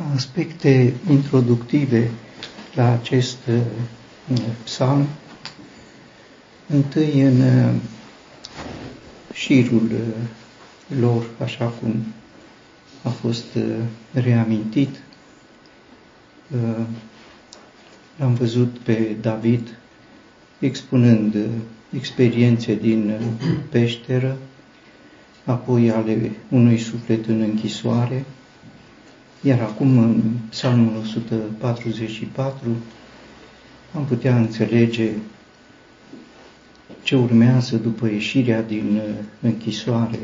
[0.00, 2.10] ca aspecte introductive
[2.74, 3.60] la acest uh,
[4.64, 5.06] psalm,
[6.66, 7.74] întâi în uh,
[9.32, 11.94] șirul uh, lor, așa cum
[13.02, 13.44] a fost
[14.12, 14.88] reamintit,
[18.16, 19.78] l-am văzut pe David
[20.58, 21.36] expunând
[21.96, 23.20] experiențe din
[23.70, 24.36] peșteră,
[25.44, 28.24] apoi ale unui suflet în închisoare,
[29.42, 32.76] iar acum, în Psalmul 144,
[33.94, 35.10] am putea înțelege
[37.02, 40.18] ce urmează după ieșirea din uh, închisoare.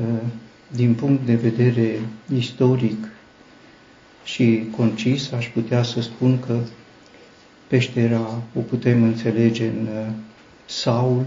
[0.00, 0.22] Uh,
[0.68, 2.00] din punct de vedere
[2.34, 3.08] istoric
[4.24, 6.58] și concis, aș putea să spun că
[7.66, 10.06] peștera o putem înțelege în uh,
[10.66, 11.26] Saul,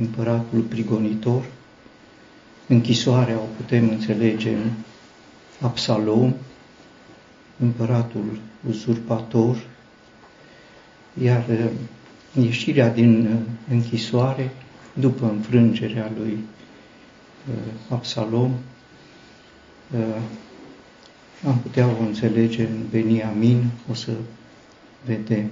[0.00, 1.44] împăratul prigonitor,
[2.66, 4.70] închisoarea o putem înțelege în
[5.60, 6.34] Absalom,
[7.60, 9.56] împăratul uzurpator,
[11.22, 11.70] iar uh,
[12.44, 13.38] ieșirea din uh,
[13.70, 14.50] închisoare
[14.92, 16.38] după înfrângerea lui
[17.48, 17.54] uh,
[17.88, 18.52] Absalom,
[21.46, 24.10] am putea o înțelege în Beniamin, o să
[25.06, 25.50] vedem.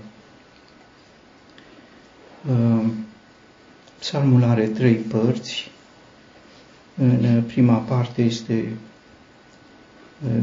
[3.98, 5.70] Psalmul are trei părți.
[6.96, 8.72] În prima parte este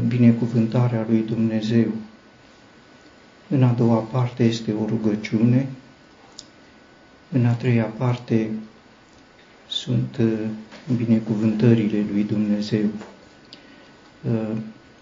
[0.08, 1.92] binecuvântarea lui Dumnezeu.
[3.48, 5.68] În a doua parte este o rugăciune.
[7.32, 8.50] În a treia parte
[9.68, 10.32] sunt uh,
[10.96, 12.84] binecuvântările lui Dumnezeu.
[14.22, 14.56] Uh,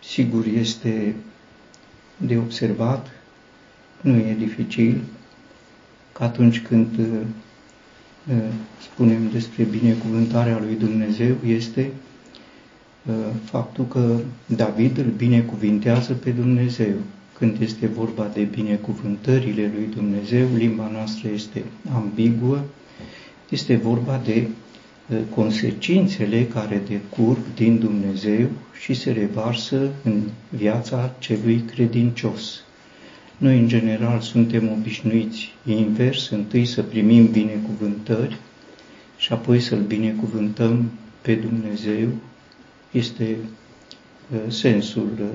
[0.04, 1.14] sigur, este
[2.16, 3.10] de observat,
[4.00, 5.00] nu e dificil,
[6.12, 8.34] că atunci când uh,
[8.82, 12.07] spunem despre binecuvântarea lui Dumnezeu, este Uh,
[13.44, 16.94] faptul că David îl binecuvintează pe Dumnezeu.
[17.38, 21.64] Când este vorba de binecuvântările lui Dumnezeu, limba noastră este
[21.94, 22.60] ambiguă,
[23.48, 28.48] este vorba de uh, consecințele care decurg din Dumnezeu
[28.80, 32.62] și se revarsă în viața celui credincios.
[33.36, 38.36] Noi, în general, suntem obișnuiți invers, întâi să primim binecuvântări
[39.16, 42.08] și apoi să-L binecuvântăm pe Dumnezeu
[42.90, 43.36] este
[44.32, 45.26] uh, sensul uh,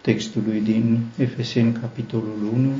[0.00, 2.70] textului din Efeseni, capitolul 1,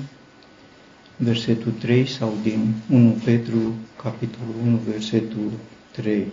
[1.17, 5.51] versetul 3 sau din 1 Petru, capitolul 1, versetul
[5.91, 6.27] 3.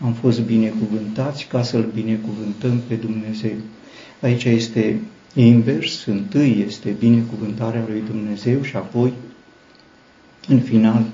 [0.00, 3.56] Am fost binecuvântați ca să-L binecuvântăm pe Dumnezeu.
[4.20, 5.00] Aici este
[5.34, 9.12] invers, întâi este binecuvântarea lui Dumnezeu și apoi,
[10.48, 11.04] în final,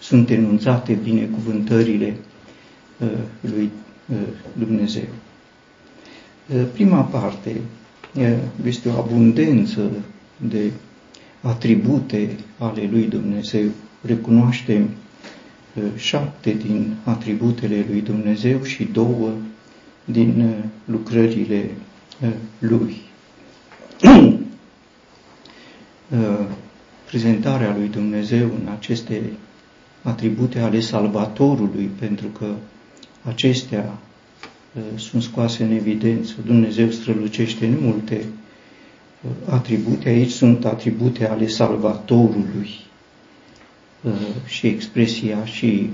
[0.00, 2.16] sunt enunțate binecuvântările
[2.98, 3.08] uh,
[3.40, 3.83] lui Uh,
[4.52, 5.08] Dumnezeu.
[6.54, 7.60] Uh, prima parte
[8.14, 9.90] uh, este o abundență
[10.48, 10.70] de
[11.40, 13.68] atribute ale lui Dumnezeu.
[14.00, 14.88] Recunoaștem
[15.96, 19.30] șapte din atributele lui Dumnezeu și două
[20.04, 20.54] din
[20.84, 21.70] lucrările
[22.58, 22.96] lui.
[27.10, 29.22] Prezentarea lui Dumnezeu în aceste
[30.02, 32.46] atribute ale Salvatorului, pentru că
[33.28, 33.98] acestea
[34.72, 36.34] uh, sunt scoase în evidență.
[36.44, 40.08] Dumnezeu strălucește în multe uh, atribute.
[40.08, 42.70] Aici sunt atribute ale Salvatorului
[44.02, 44.12] uh,
[44.46, 45.90] și expresia și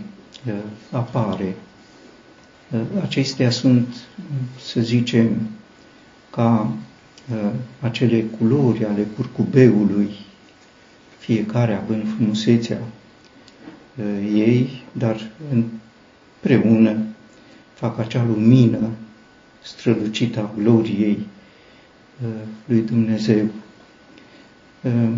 [0.91, 1.55] apare.
[3.03, 3.87] Acestea sunt,
[4.61, 5.49] să zicem,
[6.31, 6.73] ca
[7.81, 10.11] acele culori ale curcubeului,
[11.19, 12.79] fiecare având frumusețea
[14.35, 17.10] ei, dar împreună
[17.81, 18.89] fac acea lumină
[19.63, 21.19] strălucită a gloriei
[22.23, 22.29] uh,
[22.65, 23.45] lui Dumnezeu.
[24.83, 25.11] Uh,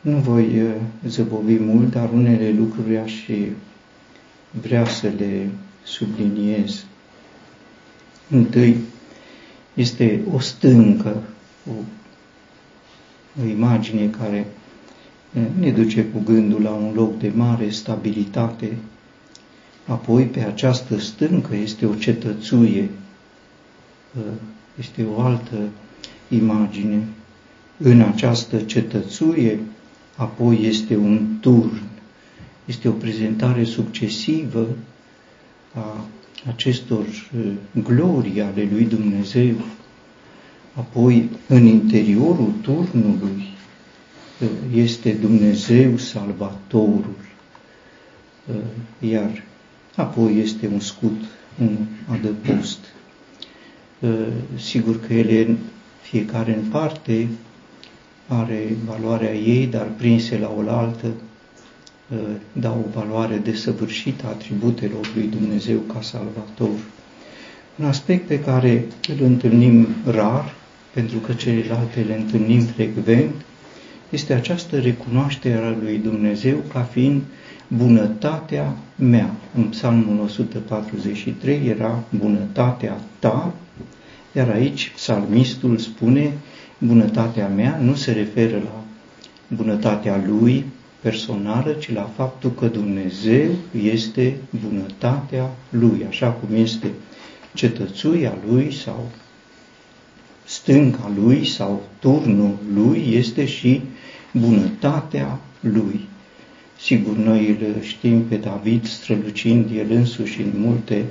[0.00, 0.74] nu voi uh,
[1.06, 3.12] zăbovi mult, dar unele lucruri aș
[4.50, 5.50] vrea să le
[5.84, 6.84] subliniez.
[8.30, 8.76] Întâi
[9.74, 11.22] este o stâncă,
[11.70, 11.72] o,
[13.42, 14.46] o imagine care
[15.58, 18.76] ne duce cu gândul la un loc de mare stabilitate,
[19.88, 22.90] Apoi, pe această stâncă este o cetățuie,
[24.78, 25.56] este o altă
[26.28, 27.02] imagine.
[27.76, 29.58] În această cetățuie,
[30.16, 31.82] apoi este un turn,
[32.64, 34.66] este o prezentare succesivă
[35.74, 36.04] a
[36.48, 37.06] acestor
[37.84, 39.54] glorii ale lui Dumnezeu.
[40.74, 43.42] Apoi, în interiorul turnului,
[44.74, 47.16] este Dumnezeu Salvatorul.
[48.98, 49.46] Iar
[49.98, 51.20] apoi este un scut,
[51.60, 52.78] un adăpost.
[54.56, 55.56] sigur că ele
[56.02, 57.28] fiecare în parte
[58.26, 61.06] are valoarea ei, dar prinse la oaltă
[62.52, 66.78] dau o valoare desăvârșită a atributelor lui Dumnezeu ca salvator.
[67.76, 70.54] Un aspect pe care îl întâlnim rar,
[70.94, 73.34] pentru că celelalte le întâlnim frecvent,
[74.08, 77.22] este această recunoaștere a lui Dumnezeu ca fiind
[77.68, 79.30] bunătatea mea.
[79.54, 83.54] În Psalmul 143 era bunătatea ta,
[84.32, 86.32] iar aici psalmistul spune
[86.78, 88.84] bunătatea mea nu se referă la
[89.56, 90.64] bunătatea lui
[91.00, 93.50] personală, ci la faptul că Dumnezeu
[93.82, 96.90] este bunătatea lui, așa cum este
[97.54, 99.10] cetățuia lui sau
[100.44, 103.82] stânca lui sau turnul lui, este și
[104.32, 106.08] bunătatea lui.
[106.80, 111.04] Sigur, noi îl știm pe David strălucind el însuși în multe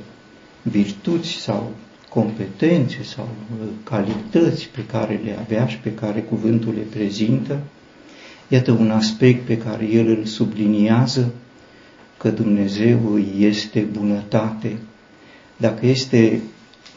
[0.62, 1.72] virtuți sau
[2.10, 3.30] competențe sau
[3.62, 7.60] uh, calități pe care le avea și pe care cuvântul le prezintă.
[8.48, 11.34] Iată un aspect pe care el îl subliniază,
[12.18, 14.78] că Dumnezeu este bunătate.
[15.58, 16.42] Dacă este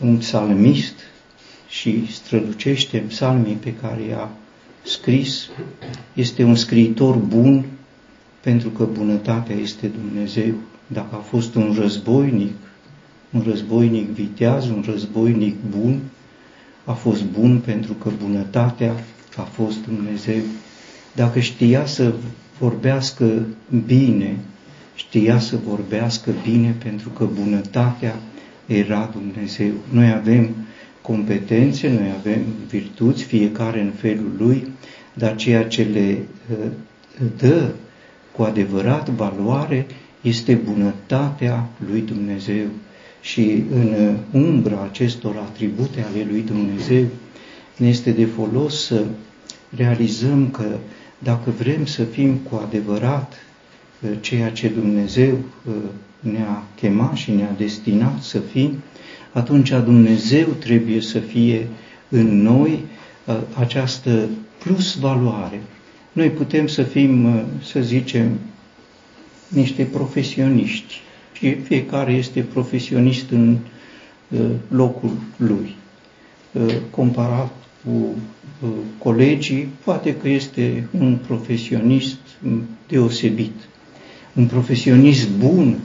[0.01, 0.95] un psalmist
[1.69, 4.31] și strălucește psalmii pe care i-a
[4.83, 5.49] scris,
[6.15, 7.65] este un scriitor bun
[8.41, 10.55] pentru că bunătatea este Dumnezeu.
[10.87, 12.55] Dacă a fost un războinic,
[13.31, 16.01] un războinic viteaz, un războinic bun,
[16.85, 18.95] a fost bun pentru că bunătatea
[19.37, 20.41] a fost Dumnezeu.
[21.15, 22.13] Dacă știa să
[22.59, 23.47] vorbească
[23.87, 24.37] bine,
[24.95, 28.15] știa să vorbească bine pentru că bunătatea
[28.67, 29.73] era Dumnezeu.
[29.93, 30.55] Noi avem
[31.03, 34.69] competențe, noi avem virtuți, fiecare în felul lui,
[35.15, 36.19] dar ceea ce le
[36.51, 36.71] uh,
[37.37, 37.71] dă
[38.37, 39.87] cu adevărat valoare
[40.21, 42.67] este bunătatea lui Dumnezeu.
[43.21, 47.07] Și în umbra acestor atribute ale lui Dumnezeu
[47.77, 49.05] ne este de folos să
[49.77, 50.65] realizăm că
[51.19, 53.33] dacă vrem să fim cu adevărat
[54.01, 55.75] uh, ceea ce Dumnezeu uh,
[56.21, 58.83] ne-a chemat și ne-a destinat să fim,
[59.33, 61.69] atunci Dumnezeu trebuie să fie
[62.09, 62.85] în noi
[63.25, 64.29] uh, această
[64.59, 65.61] plus valoare.
[66.21, 68.39] Noi putem să fim, să zicem,
[69.49, 70.95] niște profesioniști
[71.33, 73.57] și fiecare este profesionist în
[74.69, 75.75] locul lui.
[76.91, 77.53] Comparat
[77.85, 78.15] cu
[78.99, 82.19] colegii, poate că este un profesionist
[82.89, 83.55] deosebit.
[84.35, 85.79] Un profesionist bun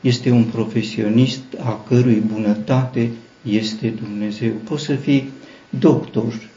[0.00, 3.10] este un profesionist a cărui bunătate
[3.42, 4.52] este Dumnezeu.
[4.64, 5.30] Poți să fii
[5.68, 6.47] doctor,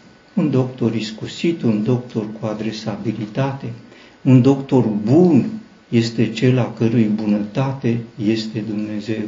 [0.41, 3.65] un doctor iscusit, un doctor cu adresabilitate,
[4.21, 5.45] un doctor bun
[5.89, 9.23] este cel a cărui bunătate este Dumnezeu.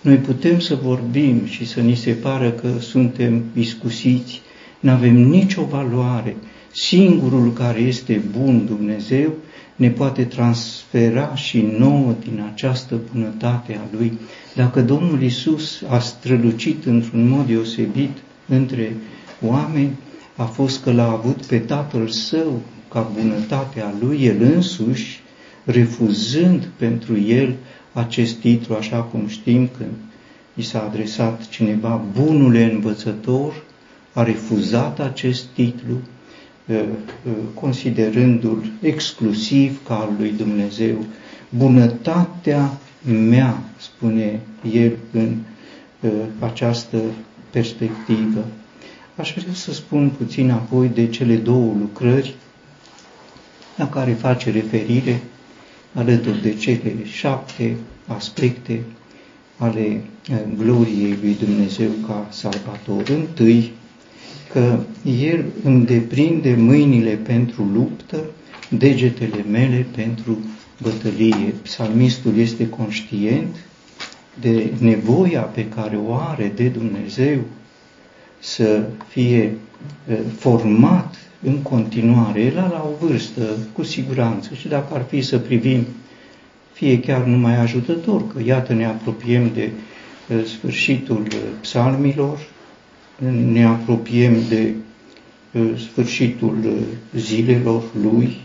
[0.00, 4.40] Noi putem să vorbim și să ni se pară că suntem iscusiți,
[4.80, 6.36] nu avem nicio valoare.
[6.72, 9.32] Singurul care este bun Dumnezeu
[9.76, 14.12] ne poate transfera și nouă din această bunătate a Lui.
[14.54, 18.16] Dacă Domnul Isus a strălucit într-un mod deosebit
[18.48, 18.96] între
[19.40, 19.90] oameni,
[20.38, 25.20] a fost că l-a avut pe Tatăl Său ca bunătatea Lui, El însuși,
[25.64, 27.54] refuzând pentru El
[27.92, 29.94] acest titlu, așa cum știm când
[30.54, 33.64] i s-a adresat cineva, bunule învățător,
[34.12, 35.94] a refuzat acest titlu,
[36.66, 41.04] uh, uh, considerându-l exclusiv ca al lui Dumnezeu.
[41.48, 42.70] Bunătatea
[43.28, 44.40] mea, spune
[44.72, 45.36] el în
[46.00, 46.98] uh, această
[47.50, 48.44] perspectivă.
[49.18, 52.34] Aș vrea să spun puțin apoi de cele două lucrări
[53.76, 55.20] la care face referire
[55.94, 58.82] alături de cele șapte aspecte
[59.56, 60.00] ale
[60.56, 63.08] gloriei lui Dumnezeu ca Salvator.
[63.08, 63.72] Întâi,
[64.52, 68.24] că El îmi deprinde mâinile pentru luptă,
[68.70, 70.38] degetele mele pentru
[70.82, 71.54] bătălie.
[71.62, 73.56] Psalmistul este conștient
[74.40, 77.38] de nevoia pe care o are de Dumnezeu
[78.38, 79.56] să fie
[80.36, 82.40] format în continuare.
[82.40, 83.42] El la o vârstă,
[83.72, 85.86] cu siguranță, și dacă ar fi să privim,
[86.72, 89.70] fie chiar numai ajutător, că iată ne apropiem de
[90.44, 91.26] sfârșitul
[91.60, 92.38] psalmilor,
[93.52, 94.74] ne apropiem de
[95.52, 96.72] uh, sfârșitul uh,
[97.20, 98.36] zilelor lui,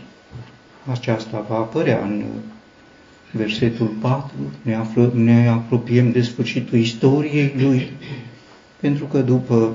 [0.90, 2.40] aceasta va apărea în uh,
[3.32, 4.30] versetul 4,
[4.62, 7.90] ne, află, ne apropiem de sfârșitul istoriei lui,
[8.80, 9.70] pentru că după uh,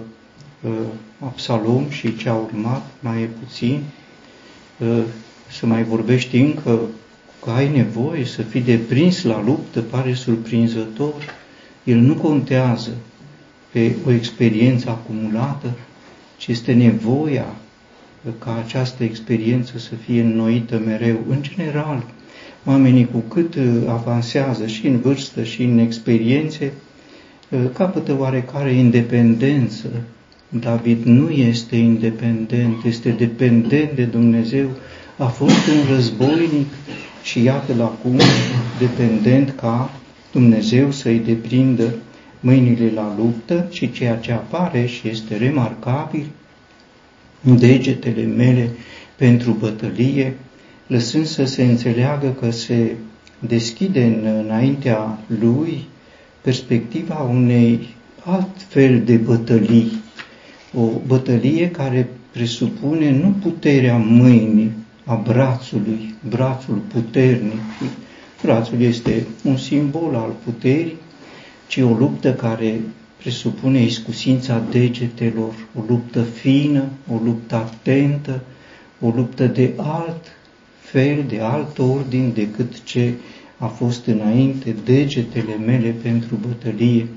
[1.25, 3.81] Absalom și ce a urmat, mai e puțin,
[4.77, 5.03] uh,
[5.51, 6.79] să mai vorbești încă
[7.43, 11.13] că ai nevoie să fii deprins la luptă, pare surprinzător,
[11.83, 12.91] el nu contează
[13.71, 15.71] pe o experiență acumulată,
[16.37, 17.55] ci este nevoia
[18.39, 21.17] ca această experiență să fie înnoită mereu.
[21.29, 22.03] În general,
[22.65, 26.73] oamenii cu cât uh, avansează și în vârstă și în experiențe,
[27.49, 29.87] uh, capătă oarecare independență.
[30.49, 34.69] David nu este independent, este dependent de Dumnezeu,
[35.17, 36.67] a fost un războinic
[37.23, 38.19] și iată-l acum
[38.79, 39.91] dependent ca
[40.31, 41.93] Dumnezeu să-i deprindă
[42.39, 46.25] mâinile la luptă și ceea ce apare și este remarcabil,
[47.41, 48.69] degetele mele
[49.15, 50.37] pentru bătălie,
[50.87, 52.95] lăsând să se înțeleagă că se
[53.39, 55.87] deschide în, înaintea lui
[56.41, 57.87] perspectiva unei
[58.25, 59.91] alt fel de bătălii,
[60.73, 64.71] o bătălie care presupune nu puterea mâinii,
[65.05, 67.59] a brațului, brațul puternic.
[68.41, 70.95] Brațul este un simbol al puterii,
[71.67, 72.79] ci o luptă care
[73.17, 78.41] presupune iscusința degetelor, o luptă fină, o luptă atentă,
[78.99, 80.25] o luptă de alt
[80.79, 83.13] fel, de alt ordin decât ce
[83.57, 87.07] a fost înainte, degetele mele pentru bătălie.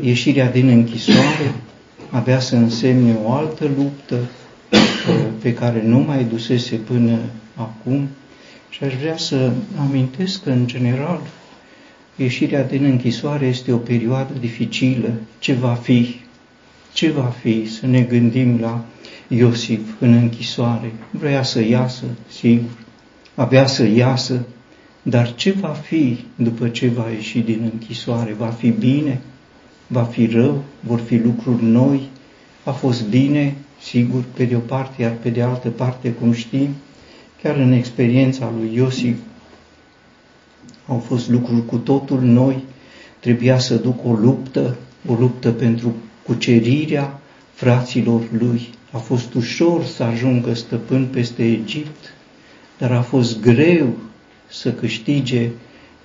[0.00, 1.54] Ieșirea din închisoare
[2.10, 4.18] avea să însemne o altă luptă
[5.42, 7.18] pe care nu mai dusese până
[7.54, 8.08] acum
[8.70, 11.20] și aș vrea să amintesc că, în general,
[12.16, 15.12] ieșirea din închisoare este o perioadă dificilă.
[15.38, 16.20] Ce va fi?
[16.92, 17.70] Ce va fi?
[17.70, 18.84] Să ne gândim la
[19.28, 20.92] Iosif în închisoare.
[21.10, 22.70] Vrea să iasă, sigur.
[23.34, 24.46] Avea să iasă,
[25.02, 28.34] dar ce va fi după ce va ieși din închisoare?
[28.38, 29.20] Va fi bine?
[29.92, 30.62] Va fi rău?
[30.80, 32.08] Vor fi lucruri noi?
[32.64, 33.56] A fost bine?
[33.80, 36.68] Sigur, pe de o parte, iar pe de altă parte, cum știm,
[37.42, 39.16] chiar în experiența lui Iosif,
[40.86, 42.64] au fost lucruri cu totul noi,
[43.18, 45.94] trebuia să duc o luptă, o luptă pentru
[46.26, 47.20] cucerirea
[47.52, 48.68] fraților lui.
[48.90, 52.14] A fost ușor să ajungă stăpân peste Egipt,
[52.78, 53.96] dar a fost greu
[54.48, 55.50] să câștige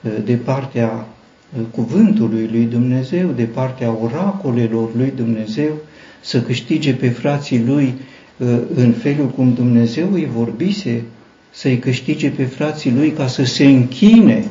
[0.04, 1.15] uh, de partea uh,
[1.72, 5.72] cuvântului lui Dumnezeu, de partea oracolelor lui Dumnezeu,
[6.22, 7.94] să câștige pe frații lui
[8.38, 11.04] uh, în felul cum Dumnezeu îi vorbise,
[11.52, 14.46] să-i câștige pe frații lui ca să se închine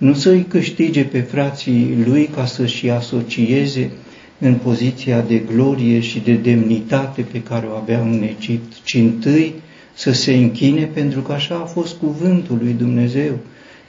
[0.00, 3.90] nu să-i câștige pe frații lui ca să-și asocieze
[4.38, 9.54] în poziția de glorie și de demnitate pe care o avea în Egipt, ci întâi
[9.94, 13.38] să se închine pentru că așa a fost cuvântul lui Dumnezeu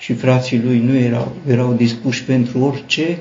[0.02, 3.18] și frații lui nu erau, erau dispuși pentru orice,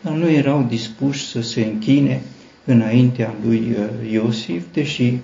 [0.00, 2.20] dar nu erau dispuși să se închine
[2.64, 5.14] înaintea lui uh, Iosif, deși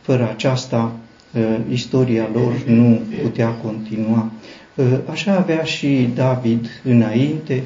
[0.00, 0.92] fără aceasta
[1.34, 4.30] uh, istoria lor nu putea continua.
[4.78, 7.62] Ă, așa avea și David înainte,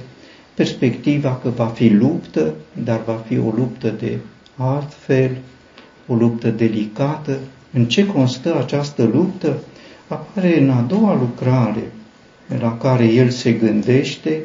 [0.54, 2.54] perspectiva că va fi luptă,
[2.84, 4.18] dar va fi o luptă de
[4.56, 5.36] alt fel,
[6.06, 7.38] o luptă delicată.
[7.72, 9.56] În ce constă această luptă?
[10.08, 11.82] Apare în a doua lucrare
[12.60, 14.40] la care el se gândește,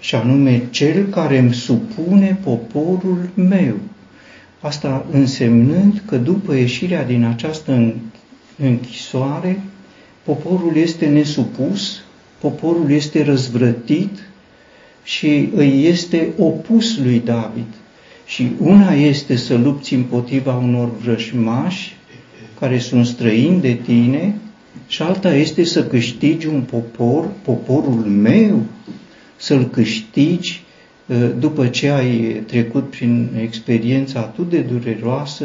[0.00, 3.74] și anume cel care îmi supune poporul meu.
[4.60, 7.94] Asta însemnând că după ieșirea din această
[8.58, 9.60] închisoare,
[10.22, 12.04] poporul este nesupus,
[12.38, 14.18] poporul este răzvrătit
[15.04, 17.66] și îi este opus lui David.
[18.26, 21.96] Și una este să lupți împotriva unor vrășmași
[22.60, 24.34] care sunt străini de tine
[24.86, 28.62] și alta este să câștigi un popor, poporul meu,
[29.36, 30.64] să-l câștigi
[31.06, 35.44] uh, după ce ai trecut prin experiența atât de dureroasă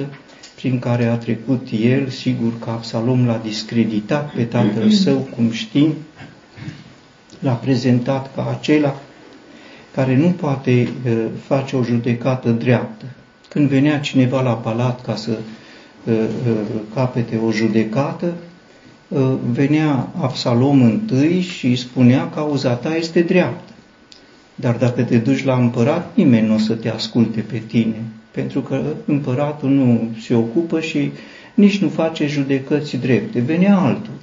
[0.56, 5.94] prin care a trecut el, sigur că Absalom l-a discreditat pe tatăl său, cum știm,
[7.40, 9.02] l-a prezentat ca acela
[9.96, 13.06] care nu poate uh, face o judecată dreaptă.
[13.50, 16.58] Când venea cineva la palat ca să uh, uh,
[16.94, 18.34] capete o judecată,
[19.52, 23.74] venea Absalom întâi și îi spunea că cauza ta este dreaptă.
[24.56, 28.62] Dar dacă te duci la împărat, nimeni nu o să te asculte pe tine pentru
[28.62, 31.12] că împăratul nu se ocupă și
[31.54, 33.40] nici nu face judecăți drepte.
[33.40, 34.14] Venea altul.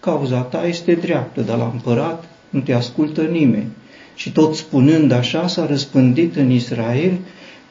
[0.00, 3.66] Cauza ta este dreaptă, dar la împărat nu te ascultă nimeni.
[4.14, 7.12] Și tot spunând așa s-a răspândit în Israel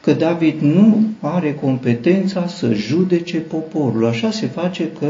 [0.00, 4.06] că David nu are competența să judece poporul.
[4.06, 5.06] Așa se face că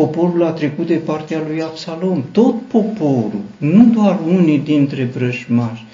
[0.00, 2.24] poporul a trecut de partea lui Absalom.
[2.32, 5.84] Tot poporul, nu doar unii dintre vrășmași,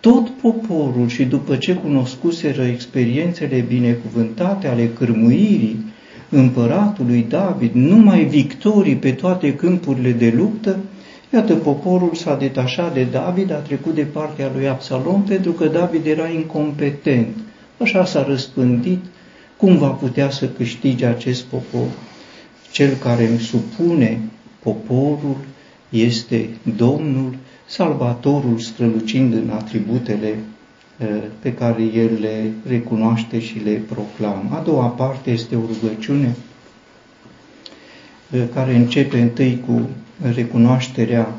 [0.00, 5.84] tot poporul și după ce cunoscuseră experiențele binecuvântate ale cârmuirii
[6.28, 10.78] împăratului David, numai victorii pe toate câmpurile de luptă,
[11.32, 16.06] iată poporul s-a detașat de David, a trecut de partea lui Absalom pentru că David
[16.06, 17.36] era incompetent.
[17.78, 19.04] Așa s-a răspândit.
[19.56, 21.86] Cum va putea să câștige acest popor?
[22.76, 24.20] Cel care îmi supune
[24.62, 25.36] poporul
[25.88, 30.38] este Domnul, Salvatorul strălucind în atributele
[30.98, 31.06] eh,
[31.40, 34.56] pe care el le recunoaște și le proclamă.
[34.56, 36.36] A doua parte este o rugăciune
[38.30, 39.88] eh, care începe întâi cu
[40.34, 41.34] recunoașterea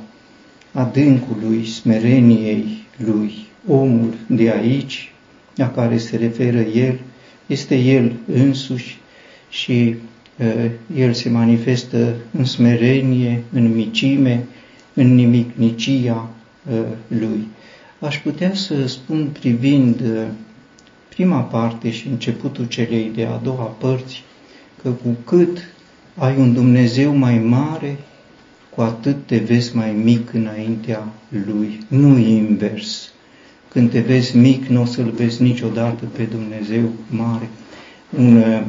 [0.72, 3.46] adâncului, smereniei lui.
[3.68, 5.12] Omul de aici,
[5.56, 7.00] la care se referă el,
[7.46, 8.98] este el însuși
[9.50, 10.07] și uh,
[10.96, 14.46] el se manifestă în smerenie, în micime,
[14.94, 16.30] în nimicnicia
[16.72, 17.48] uh, lui.
[18.00, 20.24] Aș putea să spun privind uh,
[21.10, 24.24] prima parte și începutul celei de a doua părți,
[24.82, 25.58] că cu cât
[26.16, 27.98] ai un Dumnezeu mai mare,
[28.76, 31.08] cu atât te vezi mai mic înaintea
[31.46, 33.12] Lui, nu invers.
[33.68, 37.50] Când te vezi mic, nu o să-L vezi niciodată pe Dumnezeu mare.
[38.18, 38.62] Un uh,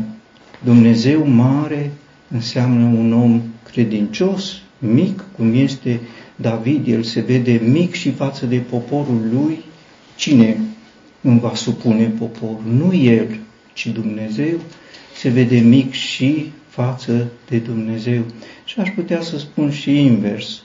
[0.65, 1.91] Dumnezeu mare
[2.31, 6.01] înseamnă un om credincios, mic, cum este
[6.37, 9.59] David, el se vede mic și față de poporul lui,
[10.17, 10.57] cine
[11.21, 12.63] îmi va supune poporul?
[12.77, 13.39] Nu el,
[13.73, 14.61] ci Dumnezeu,
[15.17, 18.23] se vede mic și față de Dumnezeu.
[18.65, 20.63] Și aș putea să spun și invers.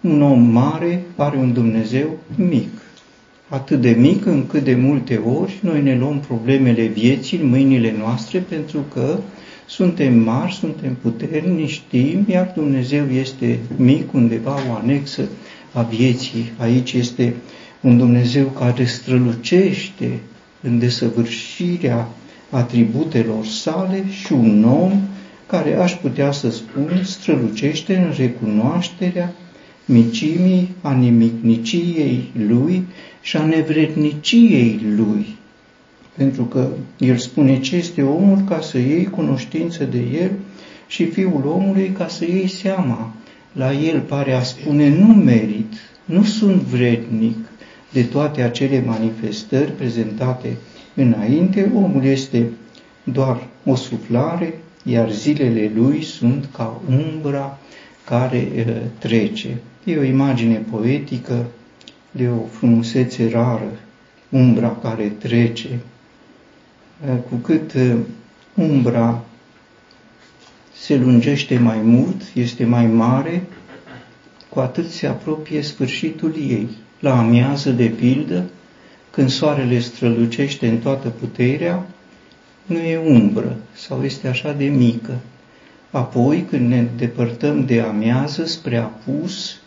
[0.00, 2.81] Un om mare are un Dumnezeu mic.
[3.52, 8.38] Atât de mic încât de multe ori noi ne luăm problemele vieții în mâinile noastre
[8.38, 9.18] pentru că
[9.66, 15.22] suntem mari, suntem puternici, știm, iar Dumnezeu este mic, undeva o anexă
[15.72, 16.52] a vieții.
[16.56, 17.34] Aici este
[17.80, 20.18] un Dumnezeu care strălucește
[20.60, 22.08] în desăvârșirea
[22.50, 24.92] atributelor sale și un om
[25.46, 29.32] care aș putea să spun strălucește în recunoașterea
[29.92, 32.86] micimii, a nimicniciei lui
[33.20, 35.26] și a nevredniciei lui.
[36.16, 36.68] Pentru că
[36.98, 40.30] el spune ce este omul ca să iei cunoștință de el
[40.86, 43.14] și fiul omului ca să iei seama.
[43.52, 45.72] La el pare a spune nu merit,
[46.04, 47.36] nu sunt vrednic
[47.92, 50.56] de toate acele manifestări prezentate
[50.94, 52.50] înainte, omul este
[53.04, 57.58] doar o suflare, iar zilele lui sunt ca umbra
[58.04, 59.60] care uh, trece.
[59.84, 61.46] E o imagine poetică
[62.10, 63.78] de o frumusețe rară,
[64.28, 65.80] umbra care trece.
[67.08, 67.96] Uh, cu cât uh,
[68.54, 69.24] umbra
[70.76, 73.42] se lungește mai mult, este mai mare,
[74.48, 76.68] cu atât se apropie sfârșitul ei.
[77.00, 78.44] La amiază, de pildă,
[79.10, 81.86] când soarele strălucește în toată puterea,
[82.66, 85.18] nu e umbră sau este așa de mică.
[85.90, 89.60] Apoi, când ne depărtăm de amiază spre apus,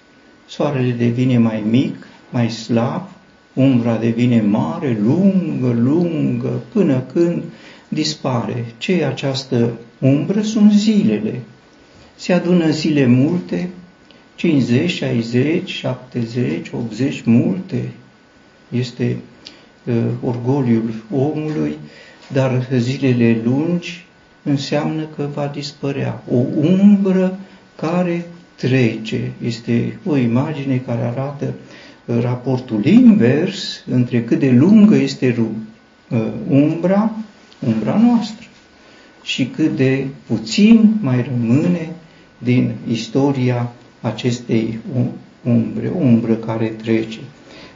[0.47, 3.09] soarele devine mai mic, mai slab,
[3.53, 7.43] umbra devine mare, lungă, lungă, până când
[7.87, 8.65] dispare.
[8.77, 10.41] Ce e această umbră?
[10.41, 11.41] Sunt zilele.
[12.15, 13.69] Se adună zile multe,
[14.35, 17.91] 50, 60, 70, 80, multe.
[18.69, 19.17] Este
[19.85, 21.77] uh, orgoliul omului
[22.27, 24.05] dar zilele lungi
[24.43, 26.23] înseamnă că va dispărea.
[26.31, 27.39] O umbră
[27.75, 29.31] care trece.
[29.45, 31.53] Este o imagine care arată
[32.05, 35.35] uh, raportul invers între cât de lungă este
[36.09, 36.17] uh,
[36.49, 37.11] umbra,
[37.67, 38.47] umbra noastră,
[39.23, 41.89] și cât de puțin mai rămâne
[42.37, 44.79] din istoria acestei
[45.43, 47.19] umbre, umbră care trece.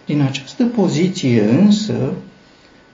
[0.05, 2.13] Din această poziție însă,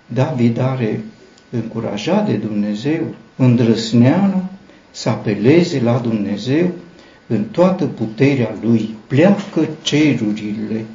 [0.06, 1.04] David are
[1.50, 4.44] încurajat de Dumnezeu, îndrăsneală
[4.92, 6.72] să apeleze la Dumnezeu
[7.28, 10.86] în toată puterea Lui, pleacă cerurile,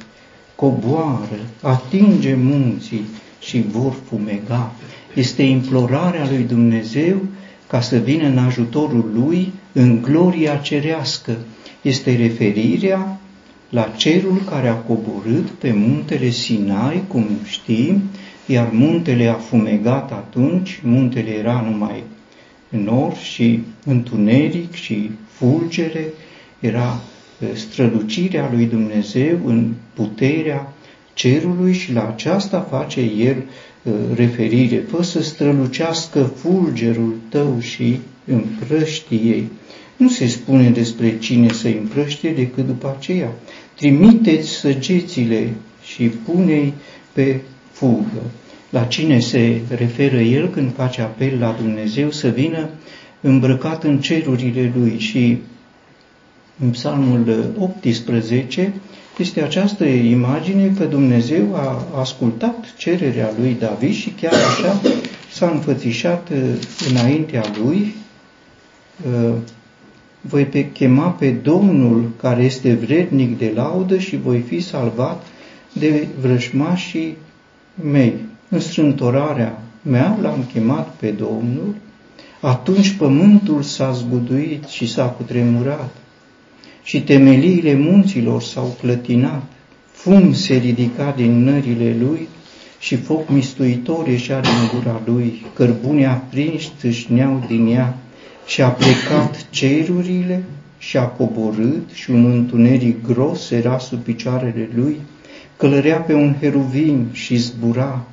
[0.55, 3.05] coboară, atinge munții
[3.39, 4.71] și vor fumega.
[5.15, 7.21] Este implorarea lui Dumnezeu
[7.67, 11.37] ca să vină în ajutorul Lui în gloria cerească.
[11.81, 13.19] Este referirea
[13.69, 18.01] la cerul care a coborât pe muntele Sinai, cum știm,
[18.45, 22.03] iar muntele a fumegat atunci, muntele era numai
[22.69, 26.13] nor și întuneric și fulgere,
[26.61, 27.01] era
[27.53, 30.73] strălucirea lui Dumnezeu în puterea
[31.13, 33.35] cerului și la aceasta face el
[34.15, 34.85] referire.
[34.91, 39.47] Fă să strălucească fulgerul tău și împrăștiei.
[39.97, 43.31] Nu se spune despre cine să împrăștie decât după aceea.
[43.75, 45.49] Trimiteți săgețile
[45.83, 46.73] și pune-i
[47.13, 47.39] pe
[47.71, 48.21] fugă.
[48.69, 52.69] La cine se referă el când face apel la Dumnezeu să vină
[53.21, 55.37] îmbrăcat în cerurile lui și
[56.61, 58.73] în psalmul 18
[59.17, 64.81] este această imagine că Dumnezeu a ascultat cererea lui David și chiar așa
[65.31, 66.31] s-a înfățișat
[66.89, 67.95] înaintea lui,
[70.21, 75.25] voi pe chema pe Domnul care este vrednic de laudă și voi fi salvat
[75.73, 77.17] de vrăjmașii
[77.91, 78.13] mei.
[78.49, 81.75] În strântorarea mea l-am chemat pe Domnul,
[82.41, 86.00] atunci pământul s-a zguduit și s-a cutremurat
[86.83, 89.43] și temeliile munților s-au clătinat,
[89.91, 92.27] fum se ridica din nările lui
[92.79, 97.97] și foc mistuitor ieșea din gura lui, cărbune aprinși tâșneau din ea
[98.45, 100.43] și a plecat cerurile
[100.77, 104.97] și a coborât și un întuneric gros era sub picioarele lui,
[105.57, 108.05] călărea pe un heruvim și zbura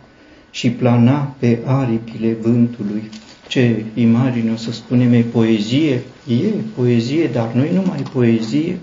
[0.50, 3.02] și plana pe aripile vântului.
[3.48, 6.02] Ce imagine o să spunem, e poezie?
[6.26, 8.78] E poezie, dar nu e numai poezie,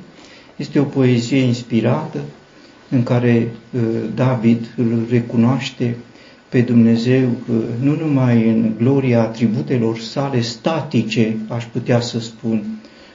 [0.55, 2.19] este o poezie inspirată
[2.89, 3.81] în care uh,
[4.15, 5.95] David îl recunoaște
[6.49, 12.63] pe Dumnezeu uh, nu numai în gloria atributelor sale statice, aș putea să spun,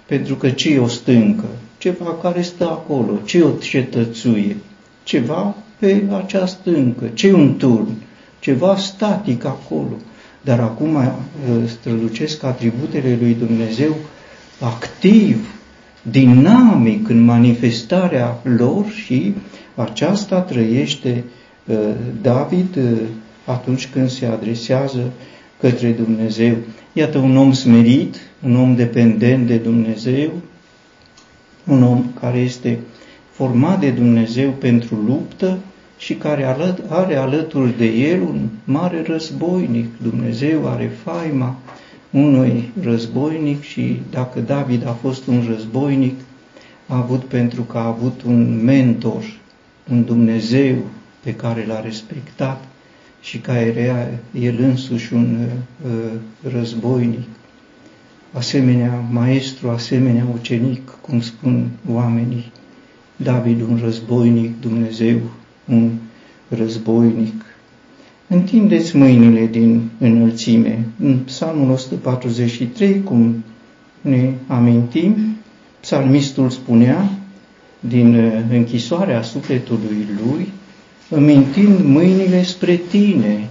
[0.06, 1.48] pentru că ce e o stâncă?
[1.78, 3.18] Ceva care stă acolo.
[3.24, 4.56] Ce e o cetățuie?
[5.02, 7.04] Ceva pe acea stâncă.
[7.14, 7.88] Ce e un turn?
[8.40, 9.96] Ceva static acolo.
[10.40, 11.04] Dar acum uh,
[11.66, 13.96] strălucesc atributele lui Dumnezeu
[14.60, 15.54] activ,
[16.02, 19.34] dinamic în manifestarea lor și
[19.74, 21.24] aceasta trăiește
[21.64, 21.76] uh,
[22.22, 22.78] David
[23.44, 25.10] atunci când se adresează
[25.60, 26.56] către Dumnezeu.
[26.92, 30.32] Iată un om smerit, un om dependent de Dumnezeu,
[31.66, 32.78] un om care este
[33.30, 35.58] format de Dumnezeu pentru luptă
[36.00, 36.56] și care
[36.88, 39.86] are alături de el un mare războinic.
[40.02, 41.58] Dumnezeu are faima
[42.10, 46.14] unui războinic și dacă David a fost un războinic,
[46.86, 49.22] a avut pentru că a avut un mentor,
[49.90, 50.76] un Dumnezeu
[51.22, 52.64] pe care l-a respectat
[53.20, 54.08] și care era
[54.40, 55.38] el însuși un
[55.84, 55.90] uh,
[56.52, 57.28] războinic,
[58.32, 62.52] asemenea maestru, asemenea ucenic, cum spun oamenii,
[63.16, 65.20] David un războinic, Dumnezeu
[65.70, 65.90] un
[66.48, 67.44] războinic.
[68.28, 70.84] Întindeți mâinile din înălțime.
[71.00, 73.44] În Psalmul 143, cum
[74.00, 75.36] ne amintim,
[75.80, 77.10] psalmistul spunea,
[77.80, 80.48] din uh, închisoarea sufletului lui,
[81.08, 83.48] îmi întind mâinile spre tine,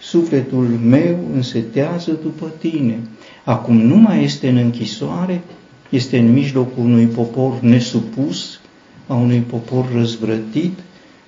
[0.00, 2.98] sufletul meu însetează după tine.
[3.44, 5.42] Acum nu mai este în închisoare,
[5.88, 8.60] este în mijlocul unui popor nesupus,
[9.06, 10.78] a unui popor răzvrătit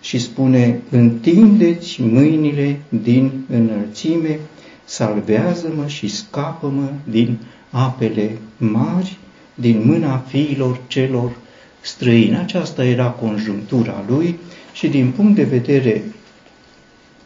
[0.05, 4.39] și spune, întindeți mâinile din înălțime,
[4.85, 7.39] salvează-mă și scapă-mă din
[7.71, 9.19] apele mari,
[9.55, 11.37] din mâna fiilor celor
[11.81, 12.37] străini.
[12.37, 14.39] Aceasta era conjunctura lui
[14.73, 16.03] și din punct de vedere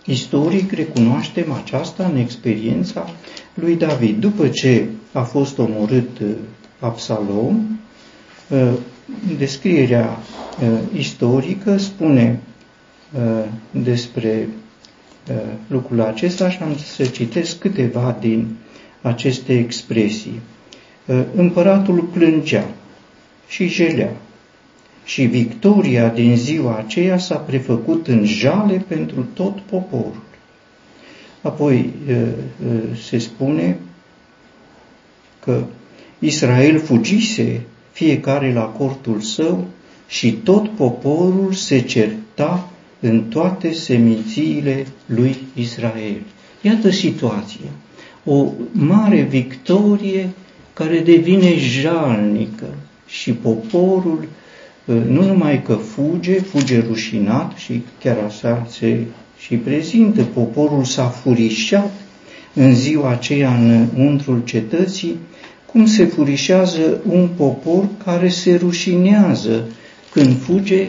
[0.04, 3.10] istoric recunoaștem aceasta în experiența
[3.54, 4.20] lui David.
[4.20, 6.28] După ce a fost omorât uh,
[6.78, 7.78] Absalom,
[8.48, 8.72] uh,
[9.38, 10.18] descrierea
[10.62, 12.40] uh, istorică spune
[13.70, 14.48] despre
[15.66, 18.56] lucrul acesta și am să citesc câteva din
[19.02, 20.40] aceste expresii.
[21.34, 22.68] Împăratul plângea
[23.48, 24.12] și jelea
[25.04, 30.22] și victoria din ziua aceea s-a prefăcut în jale pentru tot poporul.
[31.42, 31.92] Apoi
[33.08, 33.78] se spune
[35.44, 35.62] că
[36.18, 37.60] Israel fugise
[37.92, 39.64] fiecare la cortul său
[40.08, 46.22] și tot poporul se certa în toate semințiile lui Israel.
[46.60, 47.70] Iată situația.
[48.24, 50.30] O mare victorie
[50.72, 52.66] care devine jalnică
[53.06, 54.28] și poporul
[54.84, 59.04] nu numai că fuge, fuge rușinat și chiar așa se
[59.38, 61.92] și prezintă, poporul s-a furișat
[62.54, 65.16] în ziua aceea în untrul cetății,
[65.66, 69.64] cum se furișează un popor care se rușinează
[70.10, 70.86] când fuge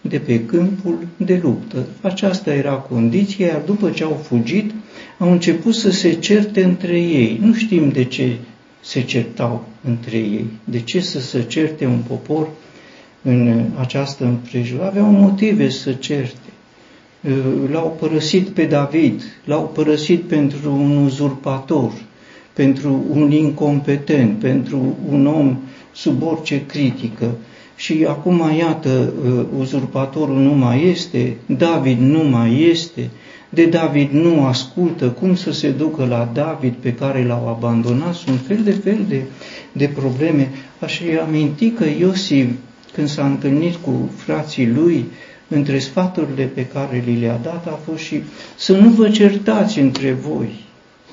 [0.00, 1.86] de pe câmpul de luptă.
[2.00, 4.70] Aceasta era condiția, iar după ce au fugit,
[5.18, 7.38] au început să se certe între ei.
[7.42, 8.36] Nu știm de ce
[8.80, 12.48] se certau între ei, de ce să se certe un popor
[13.22, 16.38] în această împrejurare, aveau motive să certe.
[17.70, 21.92] L-au părăsit pe David, l-au părăsit pentru un uzurpator,
[22.52, 25.58] pentru un incompetent, pentru un om
[25.92, 27.34] sub orice critică.
[27.80, 29.12] Și acum, iată,
[29.58, 33.10] uzurpatorul nu mai este, David nu mai este,
[33.48, 38.40] de David nu ascultă, cum să se ducă la David pe care l-au abandonat, sunt
[38.46, 39.22] fel de fel de,
[39.72, 40.50] de probleme.
[40.80, 42.48] Aș aminti că Iosif
[42.92, 45.04] când s-a întâlnit cu frații lui,
[45.48, 48.22] între sfaturile pe care li le-a dat a fost și
[48.56, 50.64] să nu vă certați între voi,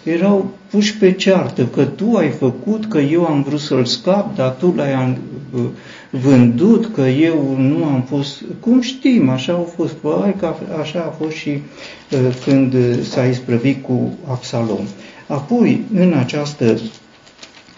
[0.03, 4.49] erau puși pe ceartă, că tu ai făcut, că eu am vrut să-l scap, dar
[4.49, 5.19] tu l-ai
[5.53, 5.61] uh,
[6.11, 8.43] vândut, că eu nu am fost...
[8.59, 13.83] Cum știm, așa au fost, probabil că așa a fost și uh, când s-a isprăvit
[13.83, 14.85] cu Absalom.
[15.27, 16.79] Apoi, în această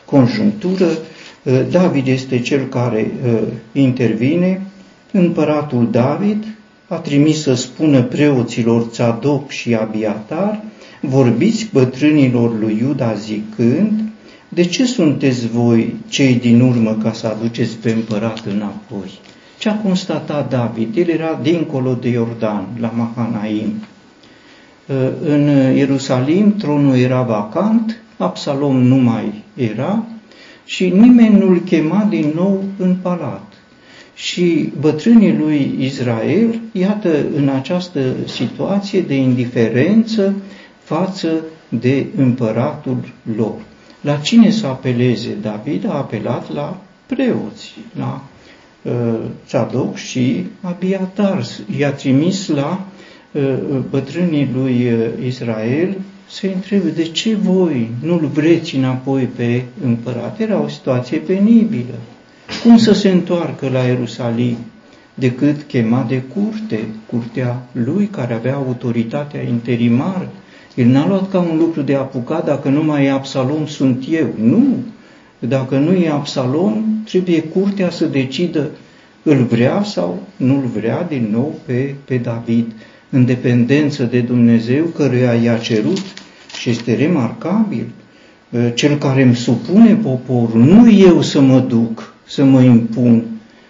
[0.06, 3.12] conjunctură, uh, David este cel care
[3.72, 4.62] intervine,
[5.12, 6.44] împăratul David
[6.88, 10.64] a trimis să spună preoților Tzadok și Abiatar,
[11.02, 14.09] vorbiți bătrânilor lui Iuda zicând,
[14.50, 19.20] de ce sunteți voi cei din urmă ca să aduceți pe împărat înapoi?
[19.58, 20.98] Ce a constatat David?
[20.98, 23.74] El era dincolo de Iordan, la Mahanaim.
[24.90, 30.04] Ă, în Ierusalim tronul era vacant, Absalom nu mai era
[30.66, 33.54] și nimeni nu-l chema din nou în palat.
[34.14, 40.34] Și bătrânii lui Israel, iată, în această situație de indiferență,
[40.84, 41.30] față
[41.70, 42.98] de împăratul
[43.36, 43.56] lor.
[44.02, 45.38] La cine să apeleze?
[45.42, 48.24] David a apelat la preoți, la
[48.82, 51.46] uh, Tzadok și Abiatar.
[51.78, 52.86] I-a trimis la
[53.32, 53.54] uh,
[53.90, 55.98] bătrânii lui uh, Israel
[56.30, 60.40] să întrebe de ce voi nu-l vreți înapoi pe împărat.
[60.40, 61.96] Era o situație penibilă.
[62.64, 64.58] Cum să se întoarcă la Ierusalim
[65.14, 70.30] decât chema de curte, curtea lui care avea autoritatea interimară,
[70.80, 74.28] el n-a luat ca un lucru de apucat, dacă nu mai e Absalom, sunt eu.
[74.42, 74.64] Nu!
[75.40, 78.70] Dacă nu e Absalom, trebuie curtea să decidă
[79.24, 82.72] îl vrea sau nu-l vrea din nou pe, pe David,
[83.10, 86.04] în dependență de Dumnezeu, căruia i-a cerut
[86.60, 87.86] și este remarcabil.
[88.74, 93.24] Cel care îmi supune poporul, nu eu să mă duc, să mă impun,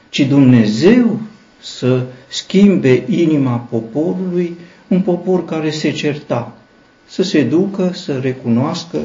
[0.09, 1.19] ci Dumnezeu
[1.61, 6.58] să schimbe inima poporului, un popor care se certa,
[7.09, 8.97] să se ducă, să recunoască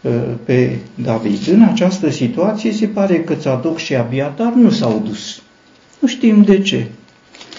[0.00, 0.12] uh,
[0.44, 1.48] pe David.
[1.52, 5.42] În această situație se pare că Tzadok și Abiatar nu s-au dus.
[5.98, 6.86] Nu știm de ce.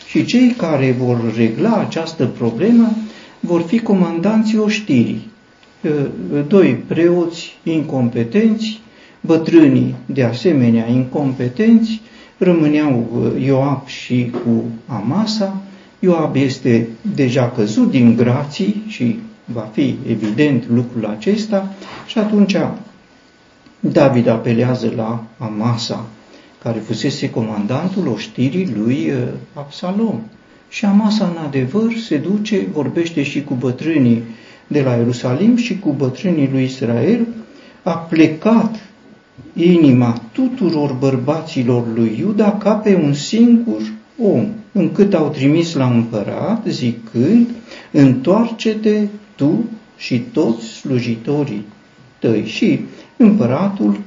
[0.08, 2.96] Și cei care vor regla această problemă
[3.40, 5.28] vor fi comandanții oștirii.
[5.82, 5.92] Uh,
[6.48, 8.80] doi preoți incompetenți,
[9.22, 12.02] bătrânii de asemenea incompetenți,
[12.38, 15.62] rămâneau uh, Ioab și cu Amasa.
[16.00, 19.20] Ioab este deja căzut din grații și
[19.54, 21.74] va fi evident lucrul acesta
[22.06, 22.56] și atunci
[23.80, 26.06] David apelează la Amasa,
[26.64, 29.18] care fusese comandantul oștirii lui uh,
[29.54, 30.20] Absalom.
[30.70, 34.24] Și Amasa, în adevăr, se duce, vorbește și cu bătrânii
[34.68, 37.28] de la Ierusalim și cu bătrânii lui Israel,
[37.84, 38.76] a plecat
[39.54, 43.82] inima tuturor bărbaților lui Iuda ca pe un singur
[44.22, 47.48] om, încât au trimis la împărat, zicând,
[47.92, 49.66] întoarce-te tu
[49.98, 51.66] și toți slujitorii
[52.20, 52.46] tăi.
[52.46, 52.80] Și
[53.18, 54.00] împăratul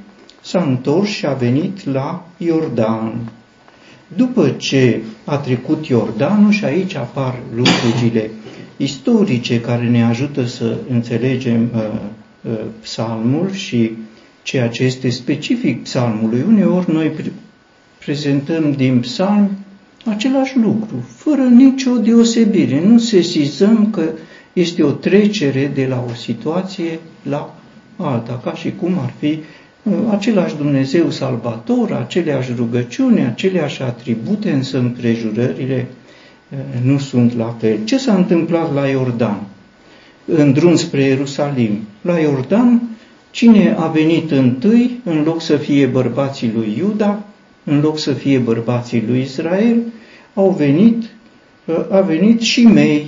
[0.43, 3.13] s-a întors și a venit la Iordan.
[4.17, 8.31] După ce a trecut Iordanul și aici apar lucrurile
[8.77, 11.81] istorice care ne ajută să înțelegem uh,
[12.51, 13.91] uh, psalmul și
[14.43, 16.45] ceea ce este specific psalmului.
[16.49, 17.13] Uneori noi
[17.99, 19.51] prezentăm din psalm
[20.05, 22.87] același lucru, fără nicio deosebire.
[22.87, 24.11] Nu sesizăm că
[24.53, 27.55] este o trecere de la o situație la
[27.97, 29.39] alta, ca și cum ar fi
[29.83, 35.87] uh, același Dumnezeu salvator, aceleași rugăciuni, aceleași atribute, însă împrejurările
[36.51, 37.79] uh, nu sunt la fel.
[37.85, 39.41] Ce s-a întâmplat la Iordan?
[40.25, 41.79] În drum spre Ierusalim.
[42.03, 42.83] La Iordan,
[43.31, 47.25] cine a venit întâi, în loc să fie bărbații lui Iuda,
[47.65, 49.77] în loc să fie bărbații lui Israel,
[50.35, 51.03] au venit,
[51.65, 53.07] uh, a venit și mei,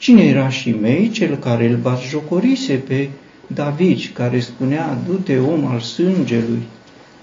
[0.00, 1.10] Cine era și mei?
[1.10, 3.08] Cel care îl batjocorise pe
[3.46, 6.62] David, care spunea, du-te om al sângelui,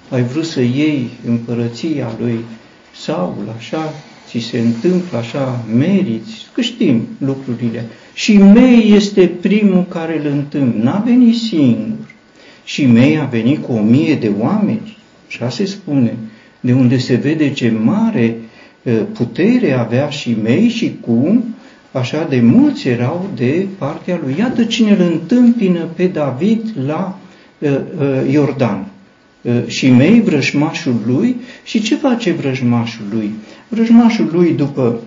[0.09, 2.39] ai vrut să iei împărăția lui
[2.95, 3.93] Saul, așa
[4.27, 7.85] ți se întâmplă, așa meriți, că știm lucrurile.
[8.13, 12.15] Și mei este primul care îl întâmplă, n-a venit singur.
[12.63, 16.15] Și mei a venit cu o mie de oameni, așa se spune,
[16.59, 18.35] de unde se vede ce mare
[18.83, 21.55] uh, putere avea și mei și cum
[21.91, 24.35] așa de mulți erau de partea lui.
[24.37, 27.19] Iată cine îl întâmpină pe David la
[27.57, 28.87] uh, uh, Iordan.
[29.41, 33.31] Uh, și mei, vrăjmașul lui, și ce face vrăjmașul lui?
[33.67, 34.99] Vrăjmașul lui, după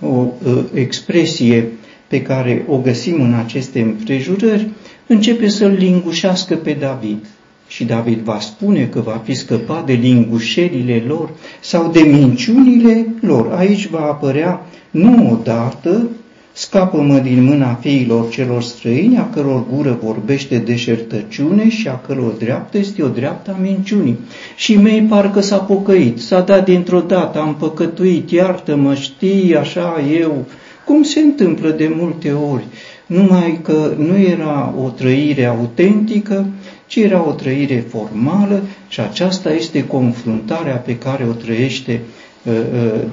[0.00, 1.68] o uh, expresie
[2.06, 4.68] pe care o găsim în aceste împrejurări,
[5.06, 7.26] începe să-l lingușească pe David.
[7.68, 11.30] Și David va spune că va fi scăpat de lingușerile lor
[11.60, 13.52] sau de minciunile lor.
[13.52, 16.08] Aici va apărea nu odată,
[16.54, 22.78] Scapă-mă din mâna fiilor celor străini, a căror gură vorbește deșertăciune și a căror dreaptă
[22.78, 24.18] este o dreaptă a minciunii.
[24.56, 30.44] Și mei parcă s-a pocăit, s-a dat dintr-o dată, am păcătuit, iartă-mă, știi, așa eu,
[30.86, 32.64] cum se întâmplă de multe ori,
[33.06, 36.46] numai că nu era o trăire autentică,
[36.86, 42.21] ci era o trăire formală și aceasta este confruntarea pe care o trăiește uh, uh,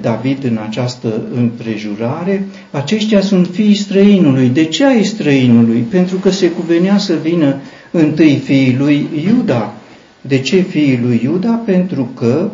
[0.00, 2.46] David în această împrejurare.
[2.70, 4.48] Aceștia sunt fiii străinului.
[4.48, 5.80] De ce ai străinului?
[5.80, 7.56] Pentru că se cuvenea să vină
[7.90, 9.74] întâi fiii lui Iuda.
[10.20, 11.50] De ce fiii lui Iuda?
[11.64, 12.50] Pentru că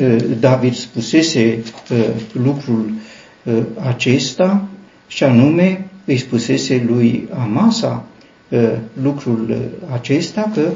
[0.00, 1.58] uh, David spusese
[2.32, 2.92] lucrul
[3.86, 4.64] acesta
[5.06, 8.04] și anume îi spusese lui Amasa
[9.02, 9.56] lucrul
[9.92, 10.68] acesta că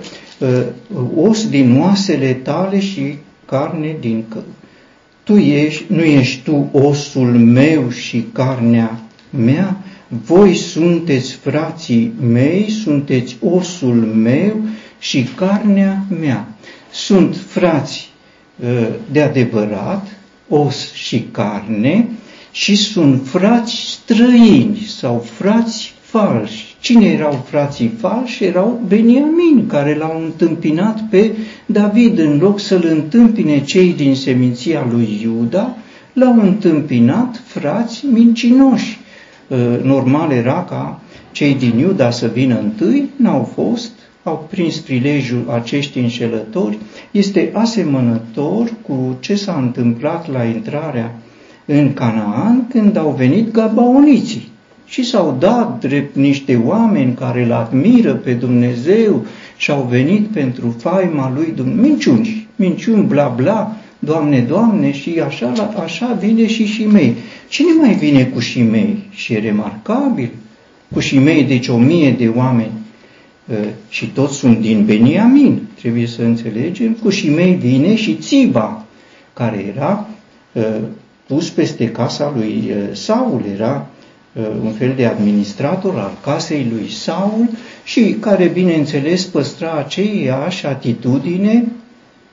[1.16, 4.38] os din oasele tale și carne din că
[5.22, 9.76] tu ești, nu ești tu osul meu și carnea mea,
[10.09, 14.61] voi sunteți frații mei, sunteți osul meu
[14.98, 16.48] și carnea mea.
[16.92, 18.11] Sunt frați
[19.11, 20.06] de adevărat,
[20.48, 22.09] os și carne,
[22.52, 26.65] și sunt frați străini sau frați falși.
[26.80, 28.44] Cine erau frații falși?
[28.44, 31.36] Erau Beniamin, care l-au întâmpinat pe
[31.66, 32.18] David.
[32.18, 35.76] În loc să-l întâmpine cei din seminția lui Iuda,
[36.12, 38.98] l-au întâmpinat frați mincinoși.
[39.50, 41.00] Ă, normal era ca
[41.32, 43.90] cei din Iuda să vină întâi, n-au fost,
[44.22, 46.78] au prins prilejul acești înșelători.
[47.10, 51.14] Este asemănător cu ce s-a întâmplat la intrarea
[51.64, 54.54] în Canaan când au venit gabaoniții
[54.87, 60.77] și s-au dat drept niște oameni care îl admiră pe Dumnezeu și au venit pentru
[60.79, 61.83] faima lui Dumnezeu.
[61.83, 67.14] Minciuni, minciuni, bla bla, Doamne, Doamne, și așa, așa vine și și mei.
[67.49, 69.03] Cine mai vine cu și mei?
[69.11, 70.31] Și e remarcabil.
[70.92, 72.70] Cu și mei, deci o mie de oameni
[73.53, 73.55] ă,
[73.88, 76.92] și toți sunt din Beniamin, trebuie să înțelegem.
[76.92, 78.85] Cu și mei vine și Țiba,
[79.33, 80.09] care era
[80.57, 80.62] ă,
[81.27, 83.95] pus peste casa lui ă, Saul, era Uh,
[84.62, 87.49] un fel de administrator al casei lui Saul
[87.85, 91.64] și care, bineînțeles, păstra aceeași atitudine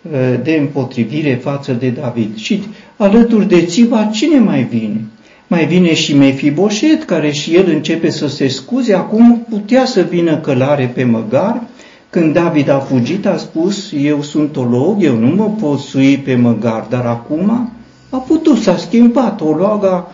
[0.01, 0.11] uh,
[0.43, 2.35] de împotrivire față de David.
[2.35, 2.63] Și
[2.97, 5.01] alături de Țiba, cine mai vine?
[5.47, 8.93] Mai vine și Mefiboset, care și el începe să se scuze.
[8.93, 11.63] Acum putea să vină călare pe măgar.
[12.09, 16.35] Când David a fugit, a spus, eu sunt olog, eu nu mă pot sui pe
[16.35, 17.71] măgar, dar acum
[18.13, 19.41] a putut, s-a schimbat.
[19.41, 20.11] Ologa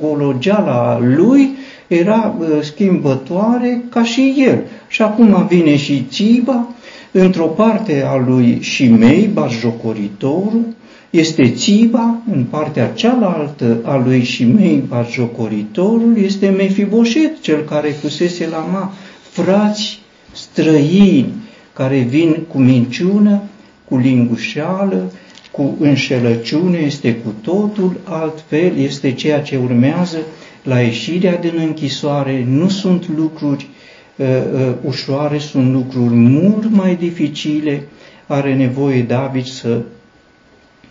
[0.00, 1.50] ologeala lui
[1.86, 4.62] era uh, schimbătoare ca și el.
[4.88, 6.68] Și acum vine și Țiba,
[7.10, 10.64] într-o parte a lui Șimei, barjocoritorul,
[11.10, 18.66] este Țiba, în partea cealaltă a lui Șimei, barjocoritorul, este Mefiboset, cel care fusese la
[18.72, 18.92] ma,
[19.30, 20.00] frați
[20.32, 21.32] străini,
[21.72, 23.42] care vin cu minciună,
[23.88, 25.12] cu lingușeală,
[25.56, 30.18] cu înșelăciune, este cu totul altfel, este ceea ce urmează
[30.62, 32.44] la ieșirea din închisoare.
[32.48, 33.68] Nu sunt lucruri
[34.16, 37.82] uh, uh, ușoare, sunt lucruri mult mai dificile.
[38.26, 39.80] Are nevoie David să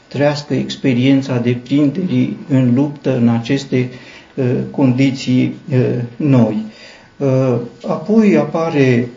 [0.08, 3.89] trăiască experiența de prinderii în luptă în aceste
[4.36, 5.78] uh, condiții uh,
[6.15, 6.58] noi.
[7.17, 7.56] Uh,
[7.88, 9.08] apoi apare,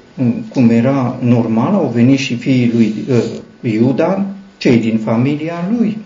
[0.52, 4.26] cum era normal, au venit și fiii lui uh, Iuda,
[4.59, 5.99] cei din familia lui.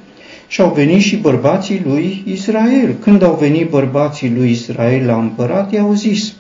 [0.47, 2.95] Și au venit și bărbații lui Israel.
[3.01, 6.35] Când au venit bărbații lui Israel la împărat, i-au zis,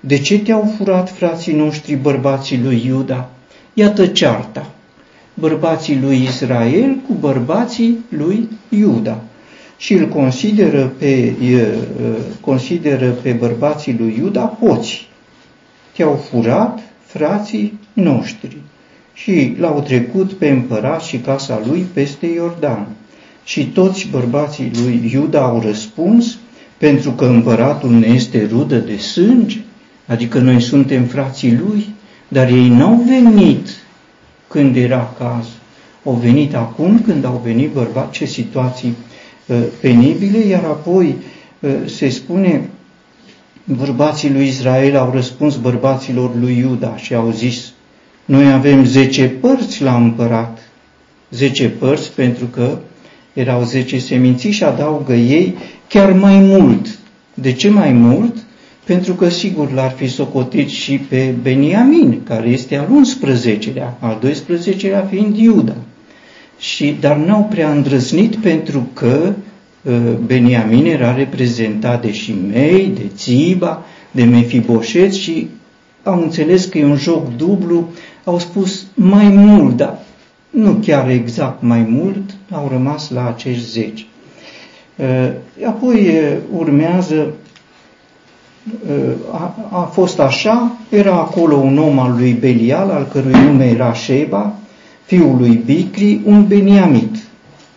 [0.00, 3.28] de ce te-au furat frații noștri bărbații lui Iuda?
[3.74, 4.70] Iată cearta.
[5.34, 9.20] Bărbații lui Israel cu bărbații lui Iuda.
[9.76, 11.34] Și îl consideră pe,
[12.40, 15.08] consideră pe bărbații lui Iuda poți.
[15.96, 18.56] Te-au furat frații noștri
[19.22, 22.86] și l-au trecut pe împărat și casa lui peste Iordan.
[23.44, 26.38] Și toți bărbații lui Iuda au răspuns,
[26.76, 29.60] pentru că împăratul ne este rudă de sânge,
[30.06, 31.86] adică noi suntem frații lui,
[32.28, 33.68] dar ei n-au venit
[34.48, 35.46] când era caz.
[36.04, 38.96] Au venit acum când au venit bărbați, ce situații
[39.46, 41.16] uh, penibile, iar apoi
[41.60, 42.68] uh, se spune,
[43.64, 47.72] bărbații lui Israel au răspuns bărbaților lui Iuda și au zis,
[48.28, 50.58] noi avem zece părți la împărat,
[51.30, 52.78] zece părți pentru că
[53.32, 55.54] erau zece seminții și adaugă ei
[55.88, 56.98] chiar mai mult.
[57.34, 58.36] De ce mai mult?
[58.84, 65.08] Pentru că sigur l-ar fi socotit și pe Beniamin, care este al 11-lea, al 12-lea
[65.10, 65.76] fiind Iuda.
[66.58, 69.32] Și, dar n-au prea îndrăznit pentru că
[70.26, 75.48] Beniamin era reprezentat de Shimei, de Țiba, de Mefiboșet și
[76.02, 77.88] au înțeles că e un joc dublu,
[78.28, 79.98] au spus mai mult, dar
[80.50, 84.06] nu chiar exact mai mult, au rămas la acești zeci.
[85.66, 86.10] Apoi
[86.56, 87.26] urmează,
[89.32, 93.94] a, a fost așa, era acolo un om al lui Belial, al cărui nume era
[93.94, 94.54] Sheba,
[95.04, 97.16] fiul lui Bicri, un beniamit.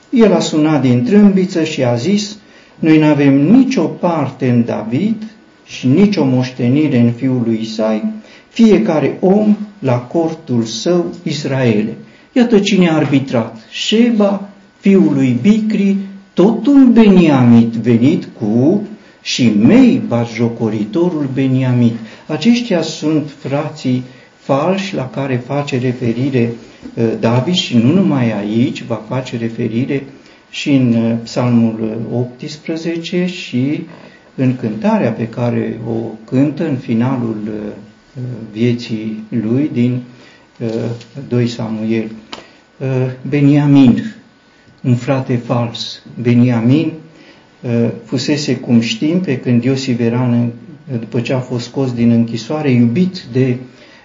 [0.09, 2.37] El a sunat din trâmbiță și a zis,
[2.79, 5.23] noi nu avem nicio parte în David
[5.65, 8.03] și nicio moștenire în fiul lui Isai,
[8.49, 11.97] fiecare om la cortul său Israele.
[12.31, 13.57] Iată cine a arbitrat.
[13.71, 15.95] Sheba, fiul lui Bicri,
[16.33, 18.81] tot un beniamit venit cu
[19.21, 21.95] și mei batjocoritorul beniamit.
[22.27, 24.03] Aceștia sunt frații
[24.37, 26.53] falși la care face referire
[26.93, 30.03] uh, David și nu numai aici, va face referire
[30.49, 33.83] și în uh, Psalmul 18 și
[34.35, 37.73] în cântarea pe care o cântă în finalul uh,
[38.51, 40.01] vieții lui din
[41.27, 42.11] 2 Samuel.
[43.29, 44.13] Beniamin,
[44.83, 46.01] un frate fals.
[46.21, 46.91] Beniamin
[48.03, 50.47] fusese, cum știm, pe când Iosif era,
[50.99, 53.57] după ce a fost scos din închisoare, iubit de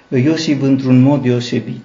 [0.09, 1.85] Iosif într-un mod deosebit.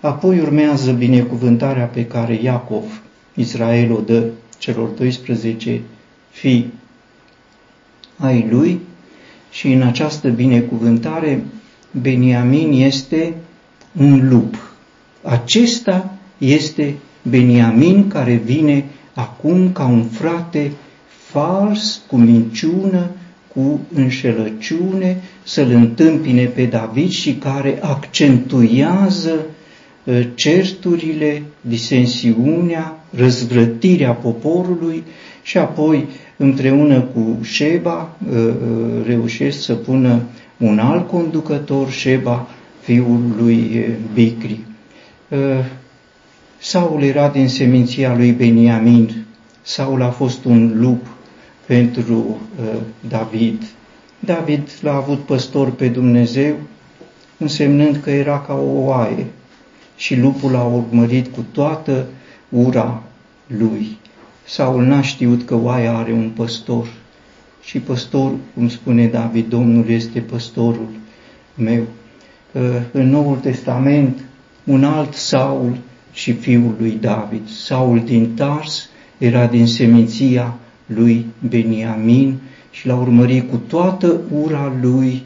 [0.00, 3.02] Apoi urmează binecuvântarea pe care Iacov,
[3.34, 4.24] Israel, o dă
[4.58, 5.80] celor 12
[6.30, 6.72] fii
[8.16, 8.80] ai lui
[9.56, 11.44] și în această binecuvântare
[12.00, 13.34] Beniamin este
[14.00, 14.74] un lup.
[15.22, 18.84] Acesta este Beniamin care vine
[19.14, 20.72] acum ca un frate
[21.08, 23.10] fals, cu minciună,
[23.54, 29.46] cu înșelăciune, să-l întâmpine pe David și care accentuează
[30.06, 35.04] ă, certurile, disensiunea, răzvrătirea poporului
[35.46, 38.52] și apoi împreună cu Sheba ă, ă,
[39.06, 40.20] reușesc să pună
[40.56, 42.46] un alt conducător, Sheba,
[42.80, 44.60] fiul lui Bicri.
[46.58, 49.26] Saul era din seminția lui Beniamin.
[49.62, 51.06] Saul a fost un lup
[51.66, 53.62] pentru uh, David.
[54.18, 56.54] David l-a avut păstor pe Dumnezeu,
[57.38, 59.26] însemnând că era ca o oaie
[59.96, 62.06] și lupul a urmărit cu toată
[62.48, 63.02] ura
[63.46, 63.96] lui.
[64.48, 66.86] Saul n-a știut că oaia are un păstor
[67.62, 70.88] și păstor, cum spune David, Domnul este păstorul
[71.54, 71.82] meu.
[72.52, 74.24] Uh, în Noul Testament,
[74.64, 75.76] un alt Saul
[76.12, 78.88] și fiul lui David, Saul din Tars,
[79.18, 80.54] era din seminția
[80.86, 82.38] lui Beniamin
[82.70, 85.22] și l-a urmărit cu toată ura lui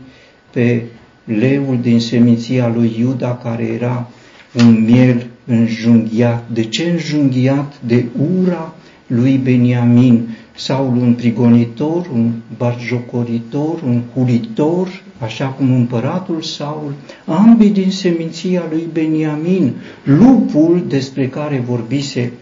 [0.50, 0.82] pe
[1.24, 4.10] leul din seminția lui Iuda, care era
[4.54, 6.44] un miel înjunghiat.
[6.52, 7.74] De ce înjunghiat?
[7.86, 8.04] De
[8.40, 8.74] ura
[9.10, 10.28] lui Beniamin.
[10.54, 16.92] Saul un prigonitor, un barjocoritor, un hulitor, așa cum împăratul Saul,
[17.26, 19.72] ambii din seminția lui Beniamin,
[20.04, 22.32] lupul despre care vorbise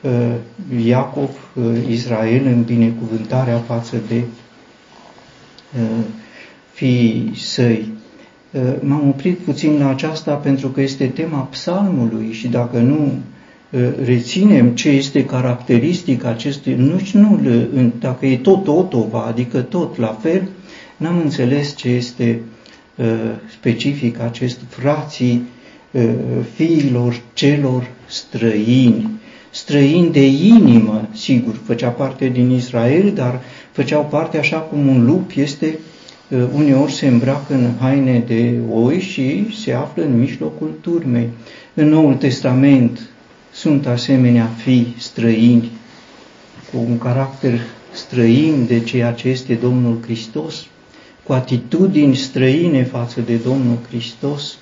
[0.00, 0.34] Uh,
[0.84, 4.22] Iacov, uh, Israel, în binecuvântarea față de
[5.74, 6.04] uh,
[6.72, 7.96] fiii săi.
[8.80, 13.12] M-am oprit puțin la aceasta pentru că este tema psalmului și dacă nu
[14.04, 17.40] reținem ce este caracteristic acestui, nu, nu
[17.98, 20.48] dacă e tot Otova, adică tot la fel,
[20.96, 22.40] n-am înțeles ce este
[23.50, 25.42] specific acest frații
[26.54, 29.18] fiilor celor străini
[29.50, 33.40] străini de inimă, sigur, făcea parte din Israel, dar
[33.72, 35.78] făceau parte așa cum un lup este,
[36.28, 41.28] uh, uneori se îmbracă în haine de oi și se află în mijlocul turmei.
[41.74, 43.07] În Noul Testament
[43.58, 45.70] sunt asemenea fii străini,
[46.72, 47.60] cu un caracter
[47.92, 50.66] străin de ceea ce este Domnul Hristos,
[51.22, 54.58] cu atitudini străine față de Domnul Hristos,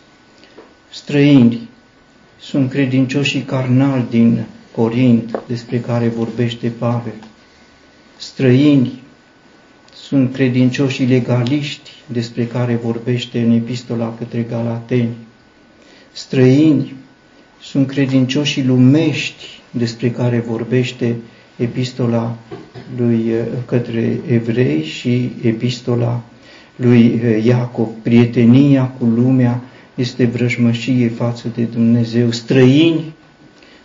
[0.90, 1.68] străini,
[2.40, 7.14] sunt credincioșii carnali din Corint, despre care vorbește Pavel.
[8.16, 9.02] Străini
[9.94, 15.16] sunt credincioși legaliști, despre care vorbește în epistola către Galateni.
[16.12, 16.94] Străini
[17.70, 21.16] sunt credincioși lumești, despre care vorbește
[21.56, 22.36] epistola
[22.96, 23.32] lui
[23.66, 26.22] către evrei și epistola
[26.76, 27.88] lui Iacov.
[28.02, 29.62] Prietenia cu lumea
[29.94, 32.30] este vrăjmășie față de Dumnezeu.
[32.30, 33.14] Străini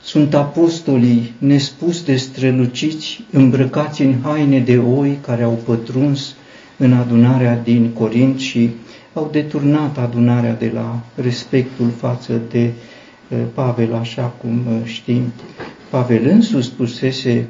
[0.03, 6.35] sunt apostolii nespus de străluciți, îmbrăcați în haine de oi care au pătruns
[6.77, 8.69] în adunarea din Corint și
[9.13, 12.71] au deturnat adunarea de la respectul față de eh,
[13.53, 15.21] Pavel, așa cum eh, știm.
[15.89, 17.47] Pavel însuși spusese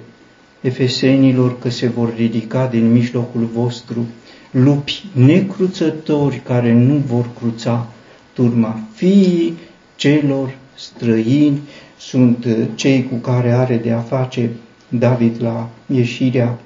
[0.61, 4.05] Efesenilor că se vor ridica din mijlocul vostru
[4.51, 7.88] lupi necruțători care nu vor cruța
[8.34, 8.79] turma.
[8.93, 9.57] Fiii
[9.95, 11.59] celor străini
[11.97, 14.49] sunt uh, cei cu care are de a face
[14.89, 16.59] David la ieșirea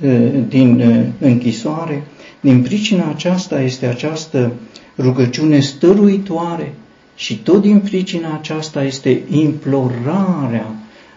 [0.00, 2.02] uh, din uh, închisoare.
[2.40, 4.52] Din pricina aceasta este această
[4.98, 6.74] rugăciune stăruitoare
[7.22, 10.74] și tot din pricina aceasta este implorarea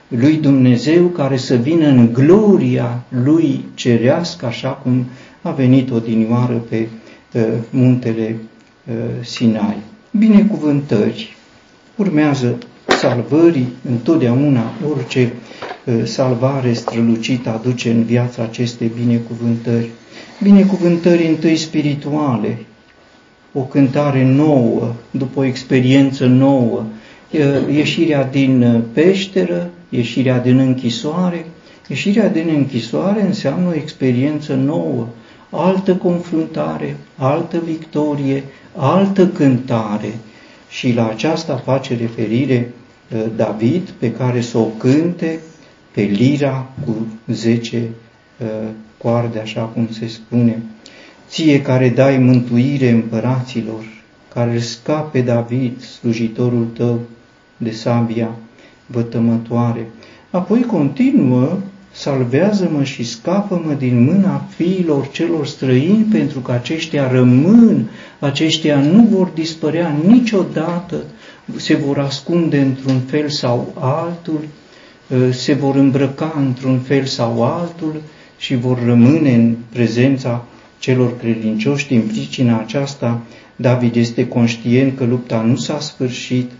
[0.08, 5.06] lui Dumnezeu care să vină în gloria lui cerească, așa cum
[5.42, 6.88] a venit odinioară pe
[7.34, 8.36] uh, muntele
[8.88, 8.94] uh,
[9.24, 9.78] Sinai.
[10.12, 11.36] Binecuvântări.
[11.96, 15.34] Urmează salvării, întotdeauna orice
[15.86, 19.90] uh, salvare strălucită aduce în viața aceste binecuvântări.
[20.44, 22.58] Binecuvântări întâi spirituale,
[23.58, 26.84] o cântare nouă, după o experiență nouă,
[27.72, 31.46] ieșirea din peșteră, ieșirea din închisoare.
[31.88, 35.08] Ieșirea din închisoare înseamnă o experiență nouă,
[35.50, 38.44] altă confruntare, altă victorie,
[38.76, 40.14] altă cântare.
[40.70, 42.72] Și la aceasta face referire
[43.36, 45.40] David, pe care să o cânte
[45.92, 47.90] pe lira cu zece
[48.98, 50.62] coarde, așa cum se spune
[51.30, 53.84] ție care dai mântuire împăraților,
[54.34, 57.00] care scape David, slujitorul tău,
[57.58, 58.30] de sabia
[58.86, 59.88] vătămătoare.
[60.30, 61.58] Apoi continuă,
[61.92, 69.32] salvează-mă și scapă-mă din mâna fiilor celor străini, pentru că aceștia rămân, aceștia nu vor
[69.34, 70.96] dispărea niciodată,
[71.56, 74.40] se vor ascunde într-un fel sau altul,
[75.32, 78.02] se vor îmbrăca într-un fel sau altul
[78.38, 80.46] și vor rămâne în prezența
[80.86, 81.88] celor credincioși.
[81.88, 83.22] Din pricina aceasta,
[83.56, 86.52] David este conștient că lupta nu s-a sfârșit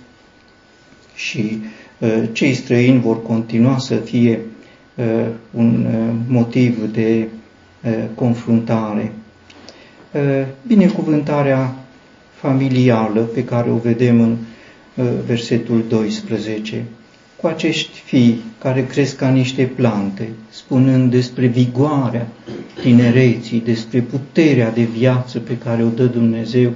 [1.16, 1.62] și
[1.98, 4.40] uh, cei străini vor continua să fie
[4.96, 5.06] uh,
[5.52, 7.28] un uh, motiv de
[7.84, 9.12] uh, confruntare.
[10.12, 10.22] Uh,
[10.68, 11.76] binecuvântarea
[12.34, 14.38] familială pe care o vedem în
[14.96, 16.86] uh, versetul 12
[17.46, 22.28] cu acești fii care cresc ca niște plante, spunând despre vigoarea
[22.82, 26.72] tinereții, despre puterea de viață pe care o dă Dumnezeu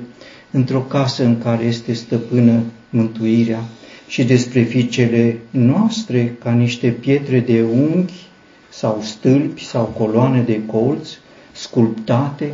[0.51, 3.63] într-o casă în care este stăpână mântuirea
[4.07, 8.27] și despre fiicele noastre ca niște pietre de unghi
[8.69, 11.09] sau stâlpi sau coloane de colț
[11.51, 12.53] sculptate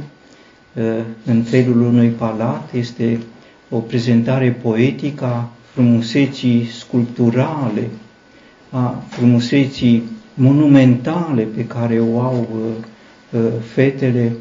[0.74, 0.84] uh,
[1.26, 2.74] în felul unui palat.
[2.74, 3.20] Este
[3.70, 7.90] o prezentare poetică a frumuseții sculpturale,
[8.76, 10.04] a frumuseții
[10.34, 14.36] monumentale pe care o au uh, uh, fetele,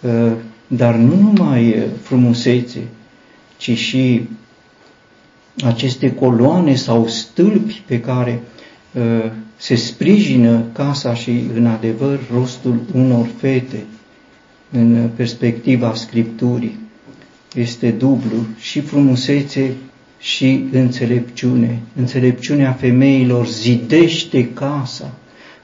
[0.00, 0.32] uh,
[0.66, 2.80] dar nu numai uh, frumusețe,
[3.56, 4.28] ci și
[5.64, 8.42] aceste coloane sau stâlpi pe care
[8.92, 13.84] uh, se sprijină casa și, în adevăr, rostul unor fete
[14.70, 16.78] în perspectiva Scripturii.
[17.54, 19.72] Este dublu și frumusețe
[20.18, 21.78] și înțelepciune.
[21.96, 25.14] Înțelepciunea femeilor zidește casa,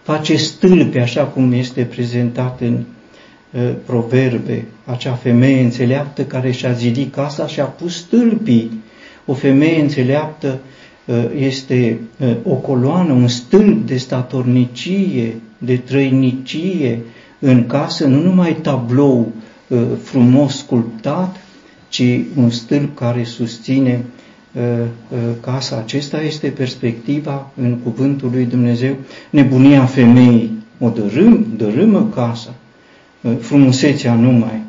[0.03, 2.79] face stâlpe, așa cum este prezentat în
[3.51, 8.83] uh, proverbe, acea femeie înțeleaptă care și-a zidit casa și a pus stâlpii.
[9.27, 10.59] O femeie înțeleaptă
[11.05, 17.01] uh, este uh, o coloană, un stâlp de statornicie, de trăinicie
[17.39, 19.33] în casă, nu numai tablou
[19.69, 21.37] uh, frumos sculptat,
[21.89, 22.03] ci
[22.37, 24.14] un stâlp care susține Uh, uh,
[25.41, 25.77] casa.
[25.77, 28.97] Acesta este perspectiva în cuvântul lui Dumnezeu.
[29.31, 32.55] Nebunia femeii o dărâm, dărâmă casa,
[33.21, 34.63] uh, frumusețea numai.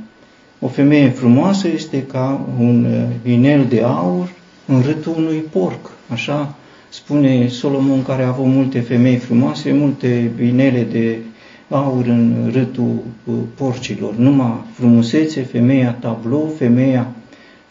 [0.59, 2.87] O femeie frumoasă este ca un
[3.23, 4.29] inel de aur
[4.65, 5.91] în râtul unui porc.
[6.09, 6.55] Așa
[6.89, 11.17] spune Solomon, care a avut multe femei frumoase, multe inele de
[11.69, 13.03] aur în râtul
[13.55, 14.15] porcilor.
[14.15, 17.07] Numai frumusețe, femeia tablou, femeia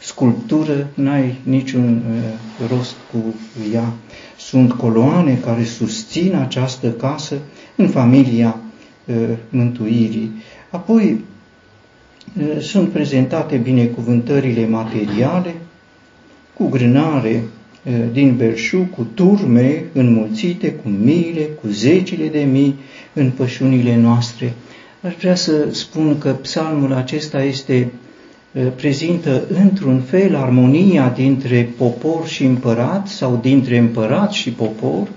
[0.05, 3.35] sculptură, n-ai niciun uh, rost cu
[3.73, 3.93] ea.
[4.39, 7.39] Sunt coloane care susțin această casă
[7.77, 8.57] în familia
[9.05, 9.15] uh,
[9.49, 10.31] mântuirii.
[10.71, 11.21] Apoi
[12.39, 15.55] uh, sunt prezentate binecuvântările materiale,
[16.55, 17.43] cu grânare
[17.85, 22.75] uh, din belșug, cu turme înmulțite, cu miile, cu zecile de mii
[23.13, 24.55] în pășunile noastre.
[25.03, 27.93] Aș vrea să spun că psalmul acesta este
[28.77, 35.09] prezintă într-un fel armonia dintre popor și împărat sau dintre împărat și popor,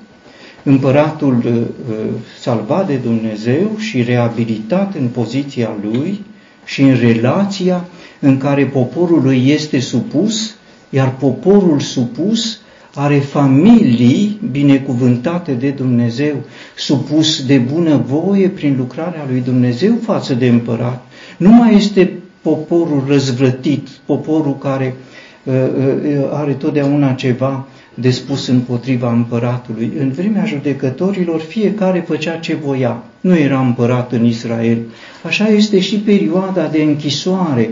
[0.63, 1.95] împăratul uh,
[2.39, 6.25] salvat de Dumnezeu și reabilitat în poziția lui
[6.65, 7.85] și în relația
[8.19, 10.55] în care poporul lui este supus,
[10.89, 12.59] iar poporul supus
[12.93, 16.35] are familii binecuvântate de Dumnezeu,
[16.75, 21.05] supus de bună voie prin lucrarea lui Dumnezeu față de împărat.
[21.38, 22.11] Nu mai este
[22.47, 24.95] poporul răzvrătit, poporul care
[25.43, 29.91] uh, uh, are totdeauna ceva de spus împotriva împăratului.
[29.99, 33.03] În vremea judecătorilor fiecare făcea ce voia.
[33.21, 34.77] Nu era împărat în Israel.
[35.23, 37.69] Așa este și perioada de închisoare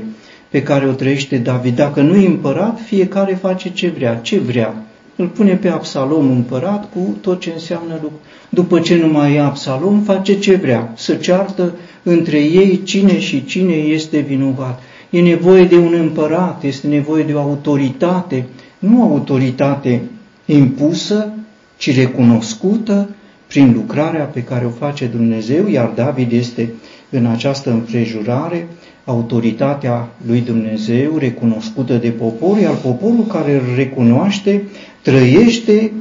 [0.49, 1.76] pe care o trăiește David.
[1.76, 4.15] Dacă nu e împărat, fiecare face ce vrea.
[4.15, 4.73] Ce vrea?
[5.15, 8.19] Îl pune pe Absalom împărat cu tot ce înseamnă lucru.
[8.49, 10.93] După ce nu mai e Absalom, face ce vrea.
[10.95, 11.73] Să ceartă
[12.08, 14.82] între ei cine și cine este vinovat.
[15.10, 18.45] E nevoie de un împărat, este nevoie de o autoritate,
[18.80, 20.01] nu autoritate
[20.45, 21.34] impusă,
[21.78, 23.10] ci recunoscută
[23.47, 26.74] prin lucrarea pe care o face Dumnezeu, iar David este
[27.10, 28.68] în această împrejurare
[29.06, 34.64] autoritatea lui Dumnezeu recunoscută de popor, iar poporul care îl recunoaște
[35.01, 35.91] trăiește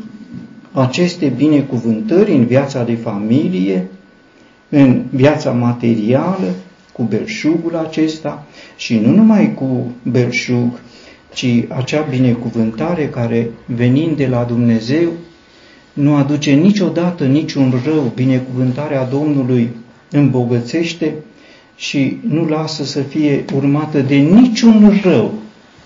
[0.72, 3.88] aceste binecuvântări în viața de familie,
[4.74, 6.54] în viața materială,
[6.92, 8.46] cu belșugul acesta
[8.76, 10.80] și nu numai cu belșug,
[11.34, 15.08] ci acea binecuvântare care, venind de la Dumnezeu,
[15.92, 18.12] nu aduce niciodată niciun rău.
[18.14, 19.70] Binecuvântarea Domnului
[20.10, 21.14] îmbogățește
[21.76, 25.34] și nu lasă să fie urmată de niciun rău.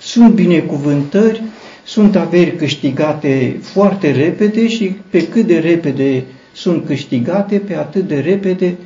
[0.01, 1.43] Sunt binecuvântări,
[1.84, 8.19] sunt averi câștigate foarte repede și pe cât de repede sunt câștigate, pe atât de
[8.19, 8.77] repede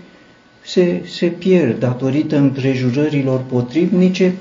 [0.64, 4.34] se, se pierd datorită împrejurărilor potrivnice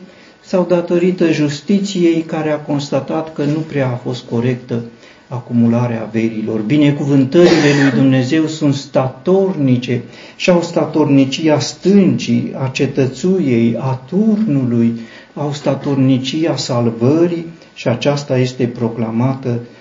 [0.44, 4.82] sau datorită justiției care a constatat că nu prea a fost corectă
[5.28, 6.60] acumularea averilor.
[6.60, 10.02] Binecuvântările lui Dumnezeu sunt statornice
[10.36, 15.00] și au statornicia stâncii, a cetățuiei, a turnului,
[15.34, 19.80] au statornicia salvării și aceasta este proclamată uh,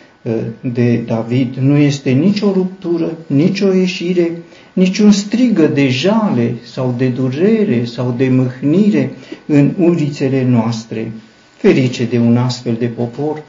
[0.60, 1.54] de David.
[1.54, 4.30] Nu este nicio ruptură, nicio ieșire,
[4.72, 9.12] niciun strigă de jale sau de durere sau de mâhnire
[9.46, 11.12] în ulițele noastre.
[11.56, 13.42] Ferice de un astfel de popor,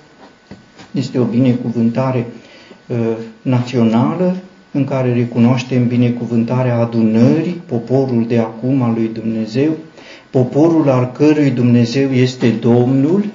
[0.91, 2.25] este o binecuvântare
[2.87, 2.97] uh,
[3.41, 4.35] națională
[4.71, 9.77] în care recunoaștem binecuvântarea adunării, poporul de acum al lui Dumnezeu,
[10.31, 13.25] poporul al cărui Dumnezeu este Domnul,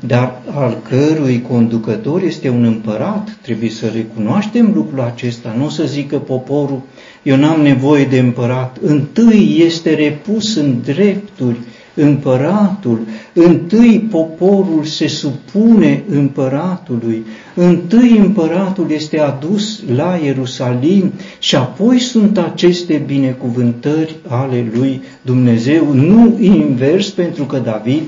[0.00, 3.38] dar al cărui conducător este un împărat.
[3.42, 6.82] Trebuie să recunoaștem lucrul acesta, nu să zică poporul,
[7.22, 8.76] eu n-am nevoie de împărat.
[8.80, 11.58] Întâi este repus în drepturi,
[11.96, 13.00] împăratul,
[13.32, 17.24] întâi poporul se supune împăratului,
[17.54, 26.36] întâi împăratul este adus la Ierusalim și apoi sunt aceste binecuvântări ale lui Dumnezeu, nu
[26.40, 28.02] invers, pentru că David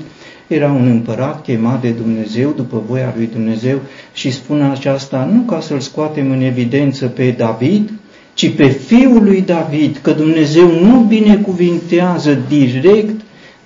[0.47, 3.79] era un împărat chemat de Dumnezeu după voia lui Dumnezeu
[4.13, 7.91] și spun aceasta nu ca să-l scoatem în evidență pe David,
[8.33, 13.18] ci pe fiul lui David, că Dumnezeu nu binecuvintează direct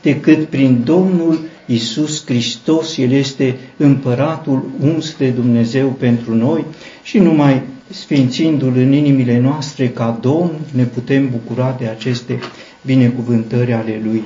[0.04, 2.98] decât prin Domnul Isus Hristos.
[2.98, 6.66] El este împăratul uns de Dumnezeu pentru noi
[7.04, 12.40] și numai sfințindu-L în inimile noastre ca Domn ne putem bucura de aceste
[12.82, 14.24] binecuvântări ale Lui.